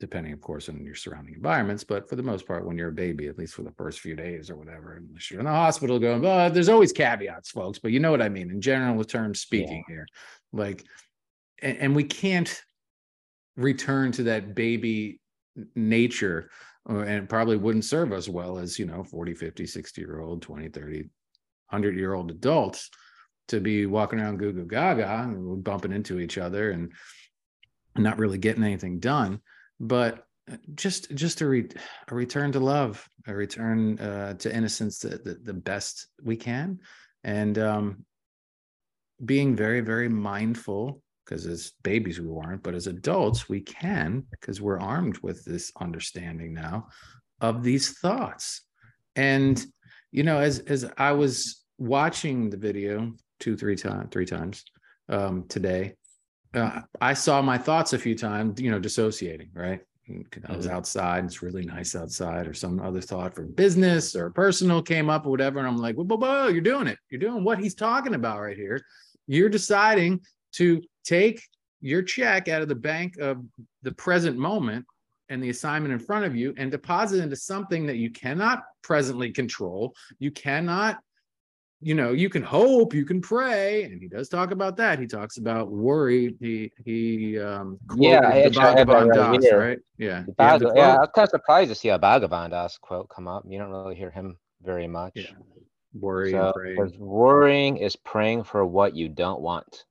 depending, 0.00 0.32
of 0.32 0.40
course, 0.40 0.68
on 0.70 0.82
your 0.82 0.94
surrounding 0.94 1.34
environments. 1.34 1.84
But 1.84 2.08
for 2.08 2.16
the 2.16 2.22
most 2.22 2.46
part, 2.46 2.66
when 2.66 2.78
you're 2.78 2.88
a 2.88 2.92
baby, 2.92 3.28
at 3.28 3.38
least 3.38 3.54
for 3.54 3.62
the 3.62 3.70
first 3.72 4.00
few 4.00 4.16
days 4.16 4.50
or 4.50 4.56
whatever, 4.56 4.96
unless 4.96 5.30
you're 5.30 5.40
in 5.40 5.46
the 5.46 5.52
hospital 5.52 5.98
going, 5.98 6.24
oh, 6.24 6.48
there's 6.48 6.70
always 6.70 6.92
caveats, 6.92 7.50
folks. 7.50 7.78
But 7.78 7.92
you 7.92 8.00
know 8.00 8.10
what 8.10 8.22
I 8.22 8.30
mean 8.30 8.50
in 8.50 8.62
general 8.62 8.96
the 8.96 9.04
terms 9.04 9.40
speaking 9.40 9.84
yeah. 9.88 9.94
here. 9.94 10.06
Like, 10.52 10.84
and, 11.62 11.76
and, 11.78 11.94
we 11.94 12.04
can't 12.04 12.62
return 13.56 14.10
to 14.12 14.22
that 14.24 14.54
baby 14.54 15.20
nature 15.76 16.50
uh, 16.88 17.00
and 17.00 17.28
probably 17.28 17.58
wouldn't 17.58 17.84
serve 17.84 18.12
us 18.12 18.26
well 18.26 18.58
as, 18.58 18.78
you 18.78 18.86
know, 18.86 19.04
40, 19.04 19.34
50, 19.34 19.66
60 19.66 20.00
year 20.00 20.20
old, 20.20 20.40
20, 20.40 20.70
30, 20.70 20.96
100 21.02 21.96
year 21.96 22.14
old 22.14 22.30
adults 22.30 22.90
to 23.48 23.60
be 23.60 23.84
walking 23.84 24.18
around 24.18 24.38
goo 24.38 24.52
goo 24.52 24.64
gaga 24.64 25.06
and 25.24 25.62
bumping 25.62 25.92
into 25.92 26.18
each 26.18 26.38
other 26.38 26.70
and 26.70 26.92
not 27.96 28.18
really 28.18 28.38
getting 28.38 28.64
anything 28.64 28.98
done 28.98 29.40
but 29.80 30.26
uh, 30.50 30.56
just 30.74 31.10
just 31.14 31.40
a, 31.40 31.46
re, 31.46 31.68
a 32.08 32.14
return 32.14 32.52
to 32.52 32.60
love 32.60 33.06
a 33.26 33.34
return 33.34 33.98
uh, 33.98 34.34
to 34.34 34.54
innocence 34.54 34.98
the, 35.00 35.10
the, 35.18 35.38
the 35.42 35.54
best 35.54 36.06
we 36.22 36.36
can. 36.36 36.78
And 37.24 37.58
um, 37.58 38.04
being 39.24 39.56
very 39.56 39.80
very 39.80 40.08
mindful 40.08 41.02
because 41.24 41.46
as 41.46 41.72
babies 41.82 42.18
we 42.18 42.26
weren't 42.26 42.62
but 42.62 42.74
as 42.74 42.86
adults 42.86 43.48
we 43.48 43.60
can 43.60 44.24
because 44.30 44.60
we're 44.60 44.80
armed 44.80 45.18
with 45.18 45.44
this 45.44 45.70
understanding 45.78 46.54
now 46.54 46.88
of 47.40 47.62
these 47.62 47.98
thoughts. 47.98 48.62
And 49.16 49.62
you 50.12 50.22
know 50.22 50.38
as 50.38 50.58
as 50.60 50.84
i 50.98 51.12
was 51.12 51.64
watching 51.78 52.50
the 52.50 52.56
video 52.56 53.12
two 53.38 53.56
three 53.56 53.76
times 53.76 54.08
three 54.10 54.26
times 54.26 54.64
um, 55.08 55.44
today 55.48 55.94
uh, 56.54 56.80
I 57.00 57.14
saw 57.14 57.42
my 57.42 57.58
thoughts 57.58 57.92
a 57.92 57.98
few 57.98 58.14
times, 58.14 58.60
you 58.60 58.70
know, 58.70 58.78
dissociating, 58.78 59.50
right? 59.54 59.80
I 60.48 60.56
was 60.56 60.66
mm-hmm. 60.66 60.74
outside, 60.74 61.24
it's 61.24 61.42
really 61.42 61.64
nice 61.64 61.94
outside, 61.94 62.48
or 62.48 62.54
some 62.54 62.80
other 62.80 63.00
thought 63.00 63.34
from 63.34 63.52
business 63.52 64.16
or 64.16 64.30
personal 64.30 64.82
came 64.82 65.08
up 65.08 65.26
or 65.26 65.30
whatever. 65.30 65.60
And 65.60 65.68
I'm 65.68 65.76
like, 65.76 65.94
whoa, 65.94 66.04
whoa, 66.04 66.16
whoa, 66.16 66.48
you're 66.48 66.60
doing 66.60 66.88
it. 66.88 66.98
You're 67.10 67.20
doing 67.20 67.44
what 67.44 67.60
he's 67.60 67.74
talking 67.74 68.14
about 68.14 68.40
right 68.40 68.56
here. 68.56 68.80
You're 69.28 69.48
deciding 69.48 70.20
to 70.54 70.82
take 71.04 71.42
your 71.80 72.02
check 72.02 72.48
out 72.48 72.62
of 72.62 72.68
the 72.68 72.74
bank 72.74 73.18
of 73.18 73.44
the 73.82 73.92
present 73.92 74.36
moment 74.36 74.84
and 75.28 75.42
the 75.42 75.50
assignment 75.50 75.92
in 75.92 76.00
front 76.00 76.24
of 76.24 76.34
you 76.34 76.52
and 76.56 76.70
deposit 76.70 77.22
into 77.22 77.36
something 77.36 77.86
that 77.86 77.96
you 77.96 78.10
cannot 78.10 78.64
presently 78.82 79.30
control. 79.30 79.94
You 80.18 80.32
cannot 80.32 80.98
you 81.80 81.94
know 81.94 82.12
you 82.12 82.28
can 82.28 82.42
hope 82.42 82.92
you 82.92 83.04
can 83.04 83.20
pray 83.20 83.84
and 83.84 84.00
he 84.00 84.08
does 84.08 84.28
talk 84.28 84.50
about 84.50 84.76
that. 84.76 84.98
He 84.98 85.06
talks 85.06 85.38
about 85.38 85.70
worry. 85.70 86.34
He 86.40 86.72
he 86.84 87.38
um 87.38 87.78
yeah 87.96 88.48
the 88.48 88.50
Bhagavan 88.50 89.08
right, 89.08 89.40
Das, 89.40 89.52
right? 89.52 89.78
Yeah 89.98 90.24
yeah, 90.38 90.58
yeah 90.74 90.94
i 90.96 91.00
was 91.00 91.10
kind 91.14 91.24
of 91.24 91.30
surprised 91.30 91.70
to 91.70 91.74
see 91.74 91.88
a 91.88 91.98
Bhagavan 91.98 92.50
Das 92.50 92.78
quote 92.78 93.08
come 93.08 93.28
up. 93.28 93.44
You 93.48 93.58
don't 93.58 93.70
really 93.70 93.94
hear 93.94 94.10
him 94.10 94.36
very 94.62 94.88
much. 94.88 95.12
Yeah. 95.14 95.24
worry 95.94 96.32
so, 96.32 96.52
worrying 96.98 97.78
is 97.78 97.96
praying 97.96 98.44
for 98.44 98.66
what 98.66 98.94
you 98.94 99.08
don't 99.08 99.40
want. 99.40 99.84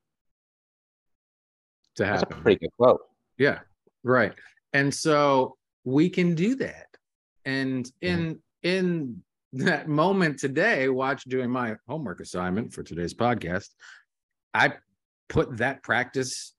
To 1.95 2.05
happen. 2.05 2.19
that's 2.29 2.39
a 2.39 2.41
pretty 2.41 2.59
good 2.59 2.71
quote. 2.77 3.01
Yeah 3.37 3.59
right. 4.03 4.33
And 4.73 4.93
so 4.93 5.57
we 5.83 6.09
can 6.09 6.35
do 6.35 6.55
that. 6.55 6.87
And 7.45 7.89
in 8.01 8.35
mm. 8.35 8.39
in 8.63 9.23
that 9.53 9.87
moment 9.87 10.39
today, 10.39 10.89
watch 10.89 11.23
doing 11.23 11.49
my 11.49 11.75
homework 11.87 12.19
assignment 12.19 12.73
for 12.73 12.83
today's 12.83 13.13
podcast, 13.13 13.69
I 14.53 14.73
put 15.27 15.57
that 15.57 15.83
practice 15.83 16.53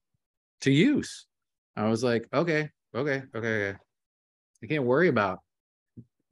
to 0.63 0.71
use. 0.71 1.27
I 1.77 1.89
was 1.89 2.03
like, 2.03 2.29
okay, 2.33 2.71
okay, 2.95 3.23
okay, 3.35 3.49
okay. 3.49 3.79
I 4.63 4.67
can't 4.67 4.85
worry 4.85 5.09
about 5.09 5.41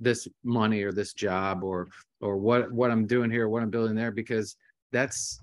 this 0.01 0.29
money 0.45 0.83
or 0.83 0.93
this 0.93 1.13
job 1.13 1.65
or 1.65 1.89
or 2.21 2.37
what 2.37 2.71
what 2.71 2.91
I'm 2.91 3.07
doing 3.07 3.31
here, 3.31 3.49
what 3.49 3.63
I'm 3.63 3.71
building 3.71 3.97
there, 3.97 4.13
because 4.13 4.57
that's 4.93 5.41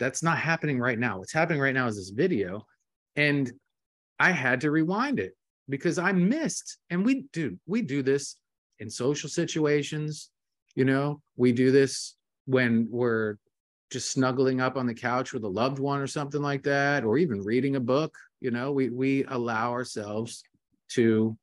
that's 0.00 0.22
not 0.22 0.38
happening 0.38 0.80
right 0.80 0.98
now. 0.98 1.18
What's 1.18 1.32
happening 1.32 1.60
right 1.60 1.74
now 1.74 1.86
is 1.86 1.96
this 1.96 2.10
video. 2.10 2.66
And 3.16 3.52
I 4.18 4.32
had 4.32 4.60
to 4.62 4.70
rewind 4.70 5.20
it 5.20 5.36
because 5.68 5.98
I 5.98 6.10
missed. 6.12 6.78
And 6.88 7.04
we 7.04 7.26
do, 7.32 7.58
we 7.66 7.82
do 7.82 8.02
this 8.02 8.36
in 8.78 8.88
social 8.90 9.28
situations. 9.28 10.30
You 10.74 10.84
know, 10.84 11.20
we 11.36 11.52
do 11.52 11.70
this 11.70 12.14
when 12.46 12.88
we're 12.90 13.36
just 13.90 14.10
snuggling 14.10 14.60
up 14.60 14.76
on 14.76 14.86
the 14.86 14.94
couch 14.94 15.32
with 15.32 15.44
a 15.44 15.48
loved 15.48 15.78
one 15.78 16.00
or 16.00 16.06
something 16.06 16.40
like 16.40 16.62
that, 16.64 17.04
or 17.04 17.18
even 17.18 17.42
reading 17.42 17.76
a 17.76 17.80
book. 17.80 18.14
You 18.40 18.50
know, 18.50 18.72
we 18.72 18.88
we 18.90 19.24
allow 19.24 19.72
ourselves 19.72 20.42
to 20.90 21.36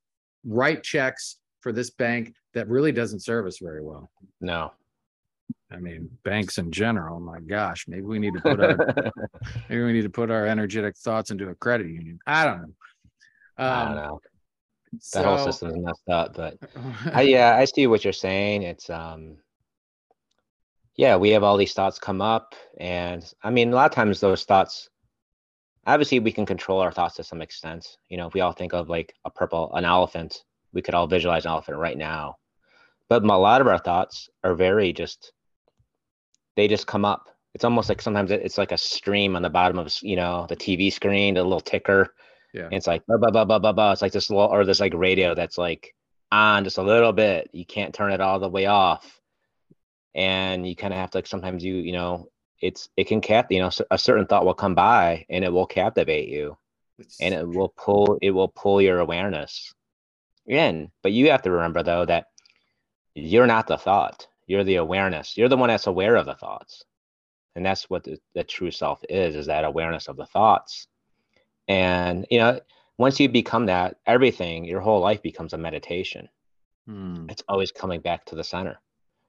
write 0.46 0.84
checks 0.84 1.38
for 1.62 1.72
this 1.72 1.90
bank 1.90 2.34
that 2.54 2.68
really 2.70 2.92
doesn't 2.92 3.20
serve 3.20 3.46
us 3.46 3.60
very 3.60 3.84
well. 3.84 4.10
No. 4.42 4.72
I 5.72 5.78
mean, 5.78 6.10
banks 6.24 6.58
in 6.58 6.72
general. 6.72 7.20
My 7.20 7.40
gosh, 7.40 7.86
maybe 7.88 8.04
we 8.04 8.20
need 8.20 8.34
to 8.34 8.42
put 8.42 8.60
our 8.62 9.12
maybe 9.70 9.84
we 9.84 9.94
need 9.94 10.04
to 10.04 10.10
put 10.10 10.32
our 10.32 10.46
energetic 10.46 10.96
thoughts 10.98 11.30
into 11.30 11.50
a 11.50 11.56
credit 11.56 11.88
union. 11.88 12.20
I 12.26 12.46
don't 12.46 12.62
know. 12.62 12.74
Um, 13.58 13.74
I 13.74 13.86
don't 13.86 13.96
know. 13.96 14.22
That 15.14 15.24
so, 15.24 15.24
whole 15.24 15.46
system 15.46 15.70
is 15.70 15.78
messed 15.78 16.10
up, 16.10 16.36
but 16.36 16.58
I, 17.14 17.22
yeah, 17.22 17.56
I 17.56 17.66
see 17.66 17.88
what 17.88 18.04
you're 18.04 18.14
saying. 18.14 18.64
It's 18.64 18.90
um, 18.90 19.38
yeah, 20.96 21.16
we 21.16 21.30
have 21.32 21.44
all 21.44 21.58
these 21.58 21.74
thoughts 21.74 22.00
come 22.00 22.22
up, 22.22 22.56
and 22.80 23.24
I 23.44 23.50
mean, 23.50 23.72
a 23.72 23.76
lot 23.76 23.92
of 23.92 23.96
times 23.96 24.20
those 24.20 24.44
thoughts. 24.44 24.90
Obviously, 25.86 26.20
we 26.20 26.34
can 26.34 26.46
control 26.46 26.82
our 26.82 26.92
thoughts 26.92 27.16
to 27.16 27.24
some 27.24 27.42
extent. 27.42 27.88
You 28.10 28.18
know, 28.18 28.28
if 28.28 28.34
we 28.34 28.42
all 28.42 28.52
think 28.52 28.74
of 28.74 28.90
like 28.90 29.14
a 29.24 29.32
purple, 29.32 29.74
an 29.74 29.86
elephant, 29.86 30.44
we 30.74 30.82
could 30.82 30.94
all 30.94 31.08
visualize 31.08 31.46
an 31.46 31.52
elephant 31.52 31.78
right 31.78 31.98
now. 31.98 32.36
But 33.10 33.24
a 33.24 33.26
lot 33.26 33.62
of 33.62 33.68
our 33.68 33.80
thoughts 33.80 34.30
are 34.44 34.54
very 34.54 34.92
just 34.92 35.32
they 36.58 36.68
just 36.68 36.88
come 36.88 37.06
up. 37.06 37.30
It's 37.54 37.64
almost 37.64 37.88
like 37.88 38.02
sometimes 38.02 38.32
it's 38.32 38.58
like 38.58 38.72
a 38.72 38.78
stream 38.78 39.36
on 39.36 39.42
the 39.42 39.50
bottom 39.50 39.80
of 39.80 39.96
you 40.02 40.18
know 40.18 40.46
the 40.50 40.58
TV 40.58 40.92
screen, 40.92 41.36
the 41.36 41.44
little 41.44 41.62
ticker. 41.62 42.14
Yeah. 42.54 42.66
And 42.66 42.74
it's 42.74 42.88
like 42.88 43.06
blah 43.06 43.18
blah 43.18 43.32
blah 43.32 43.46
blah 43.46 43.60
blah 43.60 43.74
blah. 43.74 43.92
It's 43.92 44.02
like 44.02 44.12
this 44.12 44.30
little 44.30 44.46
or 44.46 44.66
this 44.66 44.80
like 44.80 44.94
radio 44.94 45.36
that's 45.36 45.58
like 45.58 45.94
on 46.32 46.64
just 46.64 46.78
a 46.78 46.84
little 46.84 47.14
bit. 47.14 47.50
You 47.54 47.66
can't 47.66 47.94
turn 47.94 48.12
it 48.12 48.22
all 48.22 48.40
the 48.40 48.50
way 48.50 48.66
off, 48.66 49.20
and 50.16 50.68
you 50.68 50.76
kind 50.76 50.94
of 50.94 51.00
have 51.00 51.12
to 51.12 51.18
like 51.20 51.28
sometimes 51.28 51.64
you 51.64 51.76
you 51.76 51.94
know 51.94 52.30
it's 52.62 52.90
it 52.98 53.08
can 53.08 53.22
cap 53.22 53.52
you 53.52 53.60
know 53.60 53.70
a 53.92 53.98
certain 53.98 54.26
thought 54.26 54.46
will 54.46 54.54
come 54.54 54.76
by 54.76 55.26
and 55.30 55.44
it 55.44 55.52
will 55.52 55.68
captivate 55.68 56.30
you, 56.30 56.58
it's 56.98 57.20
and 57.22 57.34
it 57.34 57.48
will 57.48 57.70
pull 57.70 58.18
it 58.22 58.32
will 58.32 58.48
pull 58.48 58.82
your 58.82 59.00
awareness 59.00 59.74
in. 60.46 60.90
But 61.04 61.12
you 61.12 61.32
have 61.32 61.44
to 61.44 61.52
remember 61.52 61.84
though 61.84 62.06
that 62.06 62.28
you're 63.14 63.48
not 63.48 63.68
the 63.68 63.78
thought. 63.78 64.28
You're 64.46 64.64
the 64.64 64.76
awareness. 64.76 65.38
You're 65.38 65.50
the 65.50 65.58
one 65.58 65.68
that's 65.70 65.88
aware 65.88 66.16
of 66.16 66.26
the 66.26 66.36
thoughts. 66.36 66.84
And 67.56 67.66
that's 67.66 67.90
what 67.90 68.04
the, 68.04 68.20
the 68.36 68.44
true 68.44 68.72
self 68.72 69.04
is, 69.10 69.36
is 69.36 69.48
that 69.48 69.66
awareness 69.66 70.08
of 70.08 70.16
the 70.16 70.28
thoughts. 70.28 70.88
And, 71.68 72.26
you 72.30 72.40
know, 72.40 72.60
once 72.98 73.20
you 73.20 73.30
become 73.30 73.68
that, 73.68 73.98
everything, 74.06 74.66
your 74.66 74.82
whole 74.82 75.02
life 75.02 75.22
becomes 75.22 75.54
a 75.54 75.58
meditation. 75.58 76.30
Hmm. 76.88 77.28
It's 77.30 77.44
always 77.48 77.72
coming 77.72 78.02
back 78.02 78.26
to 78.26 78.36
the 78.36 78.44
center, 78.44 78.80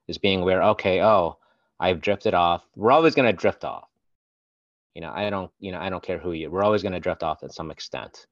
is 0.07 0.17
being 0.17 0.41
aware, 0.41 0.63
okay, 0.63 1.01
oh, 1.01 1.37
I've 1.79 2.01
drifted 2.01 2.33
off. 2.33 2.63
We're 2.75 2.91
always 2.91 3.15
going 3.15 3.27
to 3.27 3.33
drift 3.33 3.63
off. 3.63 3.87
You 4.95 5.01
know, 5.01 5.11
I 5.13 5.29
don't, 5.29 5.51
you 5.59 5.71
know, 5.71 5.79
I 5.79 5.89
don't 5.89 6.03
care 6.03 6.17
who 6.17 6.31
you, 6.31 6.49
we're 6.49 6.63
always 6.63 6.81
going 6.81 6.93
to 6.93 6.99
drift 6.99 7.23
off 7.23 7.43
at 7.43 7.53
some 7.53 7.71
extent. 7.71 8.25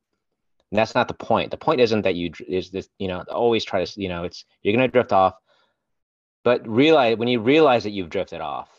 And 0.72 0.78
that's 0.78 0.96
not 0.96 1.08
the 1.08 1.14
point. 1.14 1.52
The 1.52 1.58
point 1.58 1.80
isn't 1.80 2.02
that 2.02 2.16
you 2.16 2.32
is 2.46 2.72
this, 2.72 2.90
you 2.98 3.08
know, 3.08 3.24
always 3.30 3.64
try 3.64 3.86
to, 3.86 4.02
you 4.02 4.10
know, 4.10 4.24
it's 4.24 4.44
you're 4.64 4.76
going 4.76 4.88
to 4.88 4.92
drift 4.92 5.14
off 5.14 5.36
but 6.48 6.66
realize 6.66 7.18
when 7.18 7.28
you 7.28 7.42
realize 7.42 7.84
that 7.84 7.90
you've 7.90 8.10
drifted 8.10 8.40
off 8.40 8.70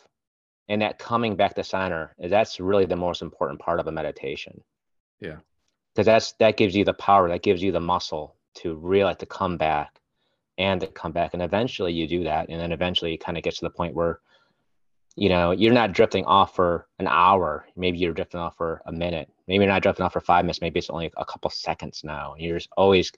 and 0.70 0.80
that 0.80 0.98
coming 0.98 1.36
back 1.36 1.52
to 1.54 1.62
center 1.62 2.14
that's 2.18 2.58
really 2.60 2.86
the 2.86 2.96
most 2.96 3.20
important 3.20 3.60
part 3.60 3.78
of 3.78 3.86
a 3.86 3.92
meditation 3.92 4.62
yeah. 5.20 5.36
Because 5.94 6.06
that's 6.06 6.32
that 6.34 6.56
gives 6.56 6.76
you 6.76 6.84
the 6.84 6.94
power 6.94 7.28
that 7.28 7.42
gives 7.42 7.62
you 7.62 7.72
the 7.72 7.80
muscle 7.80 8.36
to 8.56 8.74
realize 8.74 9.16
to 9.16 9.26
come 9.26 9.56
back 9.56 10.00
and 10.56 10.80
to 10.80 10.86
come 10.86 11.12
back. 11.12 11.34
And 11.34 11.42
eventually 11.42 11.92
you 11.92 12.06
do 12.06 12.24
that 12.24 12.48
and 12.48 12.60
then 12.60 12.72
eventually 12.72 13.14
it 13.14 13.24
kind 13.24 13.36
of 13.36 13.44
gets 13.44 13.58
to 13.58 13.64
the 13.64 13.70
point 13.70 13.94
where 13.94 14.20
you 15.16 15.28
know 15.28 15.50
you're 15.50 15.72
not 15.72 15.92
drifting 15.92 16.24
off 16.24 16.54
for 16.54 16.86
an 16.98 17.08
hour. 17.08 17.66
Maybe 17.76 17.98
you're 17.98 18.12
drifting 18.12 18.40
off 18.40 18.56
for 18.56 18.82
a 18.86 18.92
minute. 18.92 19.28
Maybe 19.48 19.64
you're 19.64 19.72
not 19.72 19.82
drifting 19.82 20.04
off 20.04 20.12
for 20.12 20.20
five 20.20 20.44
minutes. 20.44 20.60
Maybe 20.60 20.78
it's 20.78 20.90
only 20.90 21.10
a 21.16 21.24
couple 21.24 21.50
seconds 21.50 22.02
now. 22.04 22.34
You're 22.38 22.58
just 22.58 22.70
always 22.76 23.10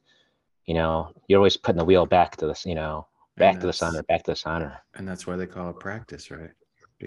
you 0.64 0.74
know 0.74 1.12
you're 1.28 1.38
always 1.38 1.56
putting 1.56 1.78
the 1.78 1.84
wheel 1.84 2.06
back 2.06 2.36
to 2.36 2.46
this 2.46 2.64
you 2.64 2.74
know 2.74 3.06
back 3.36 3.60
to 3.60 3.66
the 3.66 3.72
center, 3.72 4.02
back 4.04 4.22
to 4.24 4.32
the 4.32 4.36
center. 4.36 4.80
And 4.94 5.08
that's 5.08 5.26
why 5.26 5.36
they 5.36 5.46
call 5.46 5.70
it 5.70 5.80
practice, 5.80 6.30
right? 6.30 6.50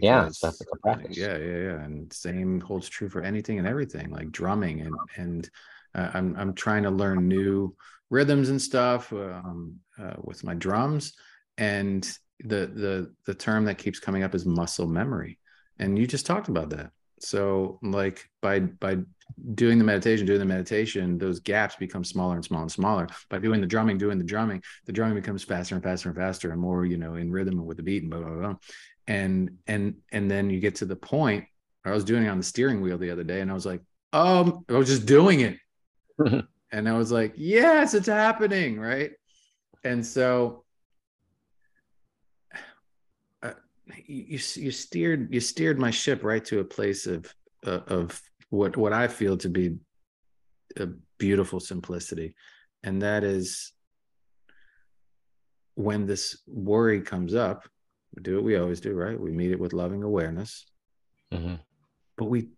Yeah, 0.01 0.23
that's 0.23 0.43
like 0.43 0.55
practice. 0.81 1.17
Yeah, 1.17 1.37
yeah, 1.37 1.57
yeah. 1.57 1.83
And 1.83 2.11
same 2.11 2.59
holds 2.61 2.89
true 2.89 3.09
for 3.09 3.21
anything 3.21 3.59
and 3.59 3.67
everything, 3.67 4.09
like 4.09 4.31
drumming 4.31 4.81
and 4.81 4.95
and 5.17 5.49
uh, 5.95 6.09
I'm 6.13 6.35
I'm 6.37 6.53
trying 6.53 6.83
to 6.83 6.89
learn 6.89 7.27
new 7.27 7.75
rhythms 8.09 8.49
and 8.49 8.61
stuff 8.61 9.11
um, 9.13 9.79
uh, 9.99 10.13
with 10.23 10.43
my 10.43 10.53
drums, 10.55 11.13
and 11.57 12.03
the 12.39 12.67
the 12.67 13.13
the 13.25 13.33
term 13.33 13.65
that 13.65 13.77
keeps 13.77 13.99
coming 13.99 14.23
up 14.23 14.35
is 14.35 14.45
muscle 14.45 14.87
memory, 14.87 15.39
and 15.79 15.97
you 15.97 16.07
just 16.07 16.25
talked 16.25 16.49
about 16.49 16.69
that. 16.71 16.91
So 17.19 17.79
like 17.81 18.29
by 18.41 18.59
by 18.59 18.97
doing 19.55 19.77
the 19.77 19.83
meditation, 19.83 20.25
doing 20.25 20.39
the 20.39 20.45
meditation, 20.45 21.17
those 21.17 21.39
gaps 21.39 21.75
become 21.75 22.03
smaller 22.03 22.35
and 22.35 22.45
smaller 22.45 22.63
and 22.63 22.71
smaller. 22.71 23.07
By 23.29 23.39
doing 23.39 23.61
the 23.61 23.67
drumming, 23.67 23.97
doing 23.97 24.17
the 24.17 24.23
drumming, 24.23 24.63
the 24.85 24.91
drumming 24.91 25.15
becomes 25.15 25.43
faster 25.43 25.75
and 25.75 25.83
faster 25.83 26.09
and 26.09 26.17
faster 26.17 26.51
and 26.51 26.61
more, 26.61 26.85
you 26.85 26.97
know, 26.97 27.15
in 27.15 27.31
rhythm 27.31 27.59
and 27.59 27.67
with 27.67 27.77
the 27.77 27.83
beat 27.83 28.03
and 28.03 28.11
blah 28.11 28.21
blah 28.21 28.35
blah. 28.35 28.55
And 29.07 29.57
and 29.67 29.95
and 30.11 30.29
then 30.29 30.49
you 30.49 30.59
get 30.59 30.75
to 30.75 30.85
the 30.85 30.95
point. 30.95 31.45
I 31.85 31.91
was 31.91 32.05
doing 32.05 32.23
it 32.23 32.29
on 32.29 32.37
the 32.37 32.43
steering 32.43 32.81
wheel 32.81 32.97
the 32.97 33.11
other 33.11 33.23
day, 33.23 33.41
and 33.41 33.51
I 33.51 33.53
was 33.53 33.65
like, 33.65 33.81
um, 34.13 34.63
I 34.69 34.73
was 34.73 34.87
just 34.87 35.05
doing 35.05 35.41
it, 35.41 35.57
and 36.71 36.87
I 36.87 36.93
was 36.93 37.11
like, 37.11 37.33
yes, 37.35 37.93
it's 37.93 38.07
happening, 38.07 38.79
right? 38.79 39.11
And 39.83 40.05
so 40.05 40.63
uh, 43.41 43.51
you 44.05 44.39
you 44.55 44.71
steered 44.71 45.33
you 45.33 45.41
steered 45.41 45.77
my 45.79 45.91
ship 45.91 46.23
right 46.23 46.43
to 46.45 46.59
a 46.59 46.63
place 46.63 47.05
of 47.05 47.33
uh, 47.65 47.81
of 47.87 48.21
what 48.53 48.77
what 48.77 48.93
I 48.93 49.07
feel 49.07 49.35
to 49.37 49.49
be 49.49 49.77
a 50.77 50.87
beautiful 51.17 51.59
simplicity, 51.59 52.35
and 52.83 53.01
that 53.01 53.23
is 53.23 53.71
when 55.73 56.05
this 56.05 56.37
worry 56.45 57.01
comes 57.01 57.33
up, 57.33 57.67
we 58.15 58.21
do 58.21 58.35
what 58.35 58.43
we 58.43 58.55
always 58.57 58.79
do, 58.79 58.93
right? 58.93 59.19
We 59.19 59.31
meet 59.31 59.51
it 59.51 59.59
with 59.59 59.73
loving 59.73 60.03
awareness, 60.03 60.65
mm-hmm. 61.33 61.55
but 62.15 62.25
we 62.25 62.49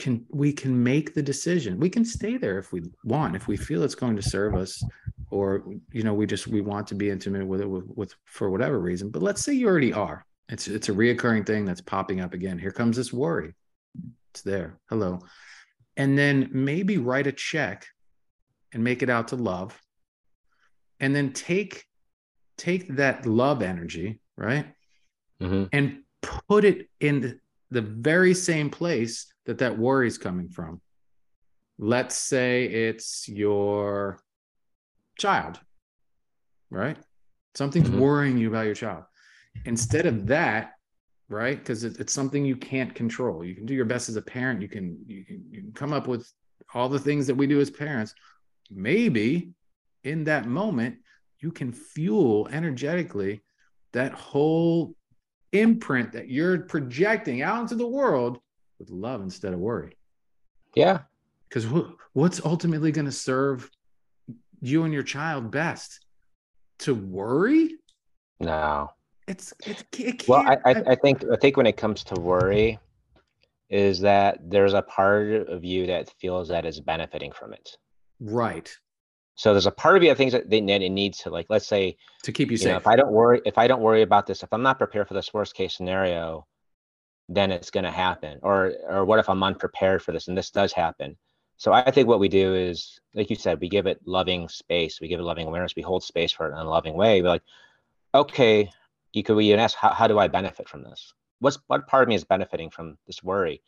can 0.00 0.26
we 0.30 0.52
can 0.52 0.82
make 0.82 1.14
the 1.14 1.22
decision. 1.22 1.78
We 1.78 1.90
can 1.90 2.04
stay 2.04 2.38
there 2.38 2.58
if 2.58 2.72
we 2.72 2.82
want, 3.04 3.36
if 3.36 3.46
we 3.46 3.56
feel 3.56 3.84
it's 3.84 3.94
going 3.94 4.16
to 4.16 4.22
serve 4.22 4.56
us, 4.56 4.82
or 5.30 5.62
you 5.92 6.02
know, 6.02 6.14
we 6.14 6.26
just 6.26 6.48
we 6.48 6.60
want 6.60 6.88
to 6.88 6.96
be 6.96 7.08
intimate 7.08 7.46
with 7.46 7.60
it 7.60 7.70
with, 7.70 7.84
with 7.94 8.14
for 8.24 8.50
whatever 8.50 8.80
reason. 8.80 9.10
But 9.10 9.22
let's 9.22 9.44
say 9.44 9.52
you 9.52 9.68
already 9.68 9.92
are. 9.92 10.26
It's 10.48 10.66
it's 10.66 10.88
a 10.88 10.92
reoccurring 10.92 11.46
thing 11.46 11.64
that's 11.64 11.80
popping 11.80 12.20
up 12.20 12.34
again. 12.34 12.58
Here 12.58 12.72
comes 12.72 12.96
this 12.96 13.12
worry 13.12 13.54
it's 14.36 14.42
there. 14.42 14.78
Hello. 14.90 15.20
And 15.96 16.16
then 16.18 16.50
maybe 16.52 16.98
write 16.98 17.26
a 17.26 17.32
check 17.32 17.86
and 18.72 18.84
make 18.84 19.02
it 19.02 19.08
out 19.08 19.28
to 19.28 19.36
love. 19.36 19.80
And 21.00 21.16
then 21.16 21.32
take 21.32 21.84
take 22.58 22.96
that 22.96 23.24
love 23.24 23.62
energy, 23.62 24.20
right? 24.36 24.66
Mm-hmm. 25.40 25.64
And 25.72 26.02
put 26.20 26.66
it 26.66 26.90
in 27.00 27.20
the 27.20 27.40
the 27.70 27.80
very 27.80 28.34
same 28.34 28.68
place 28.68 29.26
that 29.46 29.58
that 29.58 29.78
worry 29.78 30.06
is 30.06 30.18
coming 30.18 30.50
from. 30.50 30.82
Let's 31.78 32.14
say 32.14 32.64
it's 32.64 33.28
your 33.28 34.20
child, 35.18 35.58
right? 36.70 36.98
Something's 37.54 37.88
mm-hmm. 37.88 38.00
worrying 38.00 38.38
you 38.38 38.48
about 38.48 38.66
your 38.66 38.74
child. 38.74 39.04
Instead 39.64 40.04
of 40.04 40.26
that, 40.26 40.75
right? 41.28 41.58
Because 41.58 41.84
it, 41.84 41.98
it's 41.98 42.12
something 42.12 42.44
you 42.44 42.56
can't 42.56 42.94
control. 42.94 43.44
You 43.44 43.54
can 43.54 43.66
do 43.66 43.74
your 43.74 43.84
best 43.84 44.08
as 44.08 44.16
a 44.16 44.22
parent. 44.22 44.62
You 44.62 44.68
can, 44.68 44.98
you 45.06 45.24
can 45.24 45.44
you 45.50 45.60
can 45.62 45.72
come 45.72 45.92
up 45.92 46.06
with 46.06 46.30
all 46.74 46.88
the 46.88 46.98
things 46.98 47.26
that 47.26 47.34
we 47.34 47.46
do 47.46 47.60
as 47.60 47.70
parents. 47.70 48.14
Maybe 48.70 49.50
in 50.04 50.24
that 50.24 50.46
moment 50.46 50.96
you 51.40 51.50
can 51.52 51.72
fuel 51.72 52.48
energetically 52.50 53.42
that 53.92 54.12
whole 54.12 54.94
imprint 55.52 56.12
that 56.12 56.28
you're 56.28 56.60
projecting 56.62 57.42
out 57.42 57.60
into 57.60 57.76
the 57.76 57.86
world 57.86 58.38
with 58.78 58.90
love 58.90 59.20
instead 59.22 59.52
of 59.52 59.58
worry. 59.58 59.96
Yeah. 60.74 61.00
Because 61.48 61.64
wh- 61.64 61.92
what's 62.12 62.44
ultimately 62.44 62.92
going 62.92 63.06
to 63.06 63.12
serve 63.12 63.70
you 64.60 64.84
and 64.84 64.92
your 64.92 65.02
child 65.02 65.50
best? 65.50 66.00
To 66.80 66.94
worry? 66.94 67.76
No 68.40 68.90
it's 69.26 69.52
it's 69.66 69.84
it 69.98 70.28
well 70.28 70.42
I, 70.46 70.56
I, 70.64 70.74
I 70.88 70.94
think 70.94 71.24
i 71.32 71.36
think 71.36 71.56
when 71.56 71.66
it 71.66 71.76
comes 71.76 72.04
to 72.04 72.14
worry 72.14 72.78
is 73.68 74.00
that 74.00 74.38
there's 74.48 74.74
a 74.74 74.82
part 74.82 75.48
of 75.48 75.64
you 75.64 75.86
that 75.86 76.12
feels 76.20 76.48
that 76.48 76.64
is 76.64 76.80
benefiting 76.80 77.32
from 77.32 77.52
it. 77.52 77.76
Right. 78.20 78.72
So 79.34 79.52
there's 79.52 79.66
a 79.66 79.72
part 79.72 79.96
of 79.96 80.02
you 80.02 80.10
that 80.10 80.16
thinks 80.16 80.32
that, 80.32 80.48
that 80.48 80.82
it 80.82 80.90
needs 80.90 81.18
to 81.18 81.30
like 81.30 81.46
let's 81.50 81.66
say 81.66 81.96
to 82.22 82.32
keep 82.32 82.48
you, 82.48 82.52
you 82.52 82.58
safe 82.58 82.70
know, 82.70 82.76
if 82.76 82.86
i 82.86 82.96
don't 82.96 83.12
worry 83.12 83.42
if 83.44 83.58
i 83.58 83.66
don't 83.66 83.82
worry 83.82 84.00
about 84.00 84.26
this 84.26 84.42
if 84.42 84.48
i'm 84.50 84.62
not 84.62 84.78
prepared 84.78 85.06
for 85.06 85.12
this 85.12 85.34
worst 85.34 85.54
case 85.54 85.76
scenario 85.76 86.46
then 87.28 87.50
it's 87.50 87.70
going 87.70 87.84
to 87.84 87.90
happen. 87.90 88.38
Or 88.42 88.72
or 88.88 89.04
what 89.04 89.18
if 89.18 89.28
i'm 89.28 89.42
unprepared 89.42 90.02
for 90.02 90.12
this 90.12 90.28
and 90.28 90.38
this 90.38 90.50
does 90.50 90.72
happen? 90.72 91.16
So 91.58 91.72
I 91.72 91.90
think 91.90 92.06
what 92.06 92.20
we 92.20 92.28
do 92.28 92.54
is, 92.54 93.00
like 93.14 93.30
you 93.30 93.36
said, 93.36 93.60
we 93.60 93.68
give 93.70 93.86
it 93.86 93.98
loving 94.04 94.46
space, 94.46 95.00
we 95.00 95.08
give 95.08 95.20
it 95.20 95.24
loving 95.24 95.46
awareness, 95.46 95.74
we 95.74 95.82
hold 95.82 96.04
space 96.04 96.30
for 96.30 96.46
it 96.46 96.52
in 96.52 96.58
a 96.58 96.68
loving 96.68 96.94
way. 96.94 97.22
We're 97.22 97.30
like, 97.30 97.42
okay, 98.14 98.68
you 99.16 99.22
could 99.22 99.58
ask, 99.58 99.76
how, 99.76 99.90
how 99.90 100.06
do 100.06 100.18
I 100.18 100.28
benefit 100.28 100.68
from 100.68 100.82
this? 100.82 101.12
What's 101.40 101.58
what 101.66 101.86
part 101.86 102.02
of 102.02 102.08
me 102.08 102.14
is 102.14 102.24
benefiting 102.24 102.70
from 102.70 102.98
this 103.06 103.22
worry? 103.22 103.62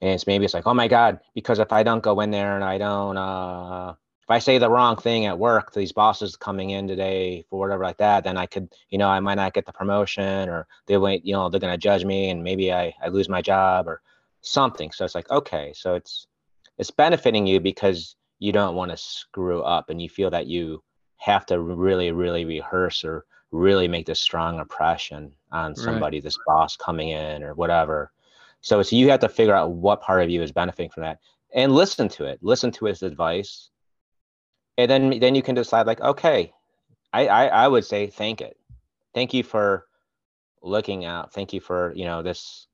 And 0.00 0.10
it's 0.10 0.26
maybe 0.26 0.44
it's 0.44 0.54
like, 0.54 0.66
oh 0.66 0.74
my 0.74 0.88
God, 0.88 1.20
because 1.34 1.58
if 1.58 1.72
I 1.72 1.82
don't 1.82 2.02
go 2.02 2.20
in 2.20 2.30
there 2.30 2.54
and 2.54 2.64
I 2.64 2.78
don't 2.78 3.16
uh 3.16 3.94
if 4.22 4.30
I 4.30 4.38
say 4.38 4.58
the 4.58 4.70
wrong 4.70 4.96
thing 4.96 5.26
at 5.26 5.38
work, 5.38 5.72
these 5.72 5.92
bosses 5.92 6.36
coming 6.36 6.70
in 6.70 6.86
today 6.86 7.44
for 7.50 7.58
whatever 7.58 7.82
like 7.82 7.98
that, 7.98 8.22
then 8.22 8.36
I 8.36 8.46
could, 8.46 8.68
you 8.88 8.98
know, 8.98 9.08
I 9.08 9.18
might 9.18 9.34
not 9.34 9.54
get 9.54 9.66
the 9.66 9.72
promotion 9.72 10.48
or 10.48 10.68
they 10.86 10.96
wait, 10.96 11.24
you 11.24 11.32
know, 11.32 11.48
they're 11.48 11.60
gonna 11.60 11.76
judge 11.76 12.04
me 12.04 12.30
and 12.30 12.44
maybe 12.44 12.72
I, 12.72 12.94
I 13.02 13.08
lose 13.08 13.28
my 13.28 13.42
job 13.42 13.88
or 13.88 14.02
something. 14.42 14.92
So 14.92 15.04
it's 15.04 15.14
like, 15.14 15.30
okay, 15.30 15.72
so 15.74 15.94
it's 15.94 16.26
it's 16.78 16.90
benefiting 16.90 17.46
you 17.46 17.60
because 17.60 18.16
you 18.38 18.52
don't 18.52 18.74
want 18.74 18.90
to 18.90 18.96
screw 18.96 19.62
up 19.62 19.90
and 19.90 20.00
you 20.00 20.08
feel 20.08 20.30
that 20.30 20.46
you 20.46 20.82
have 21.18 21.44
to 21.46 21.60
really, 21.60 22.10
really 22.10 22.44
rehearse 22.44 23.04
or 23.04 23.26
really 23.52 23.88
make 23.88 24.06
this 24.06 24.20
strong 24.20 24.58
impression 24.58 25.32
on 25.50 25.74
somebody, 25.74 26.18
right. 26.18 26.24
this 26.24 26.38
boss 26.46 26.76
coming 26.76 27.10
in 27.10 27.42
or 27.42 27.54
whatever. 27.54 28.12
So 28.60 28.78
it's 28.80 28.92
you 28.92 29.10
have 29.10 29.20
to 29.20 29.28
figure 29.28 29.54
out 29.54 29.72
what 29.72 30.02
part 30.02 30.22
of 30.22 30.30
you 30.30 30.42
is 30.42 30.52
benefiting 30.52 30.90
from 30.90 31.02
that 31.04 31.18
and 31.52 31.72
listen 31.72 32.08
to 32.10 32.24
it. 32.24 32.38
Listen 32.42 32.70
to 32.72 32.86
his 32.86 33.02
advice. 33.02 33.70
And 34.78 34.90
then 34.90 35.18
then 35.18 35.34
you 35.34 35.42
can 35.42 35.54
decide 35.54 35.86
like, 35.86 36.00
okay, 36.00 36.52
I, 37.12 37.26
I, 37.26 37.46
I 37.46 37.68
would 37.68 37.84
say 37.84 38.06
thank 38.06 38.40
it. 38.40 38.56
Thank 39.14 39.34
you 39.34 39.42
for 39.42 39.86
looking 40.62 41.04
out. 41.04 41.32
Thank 41.32 41.52
you 41.52 41.60
for, 41.60 41.92
you 41.94 42.04
know, 42.04 42.22
this 42.22 42.66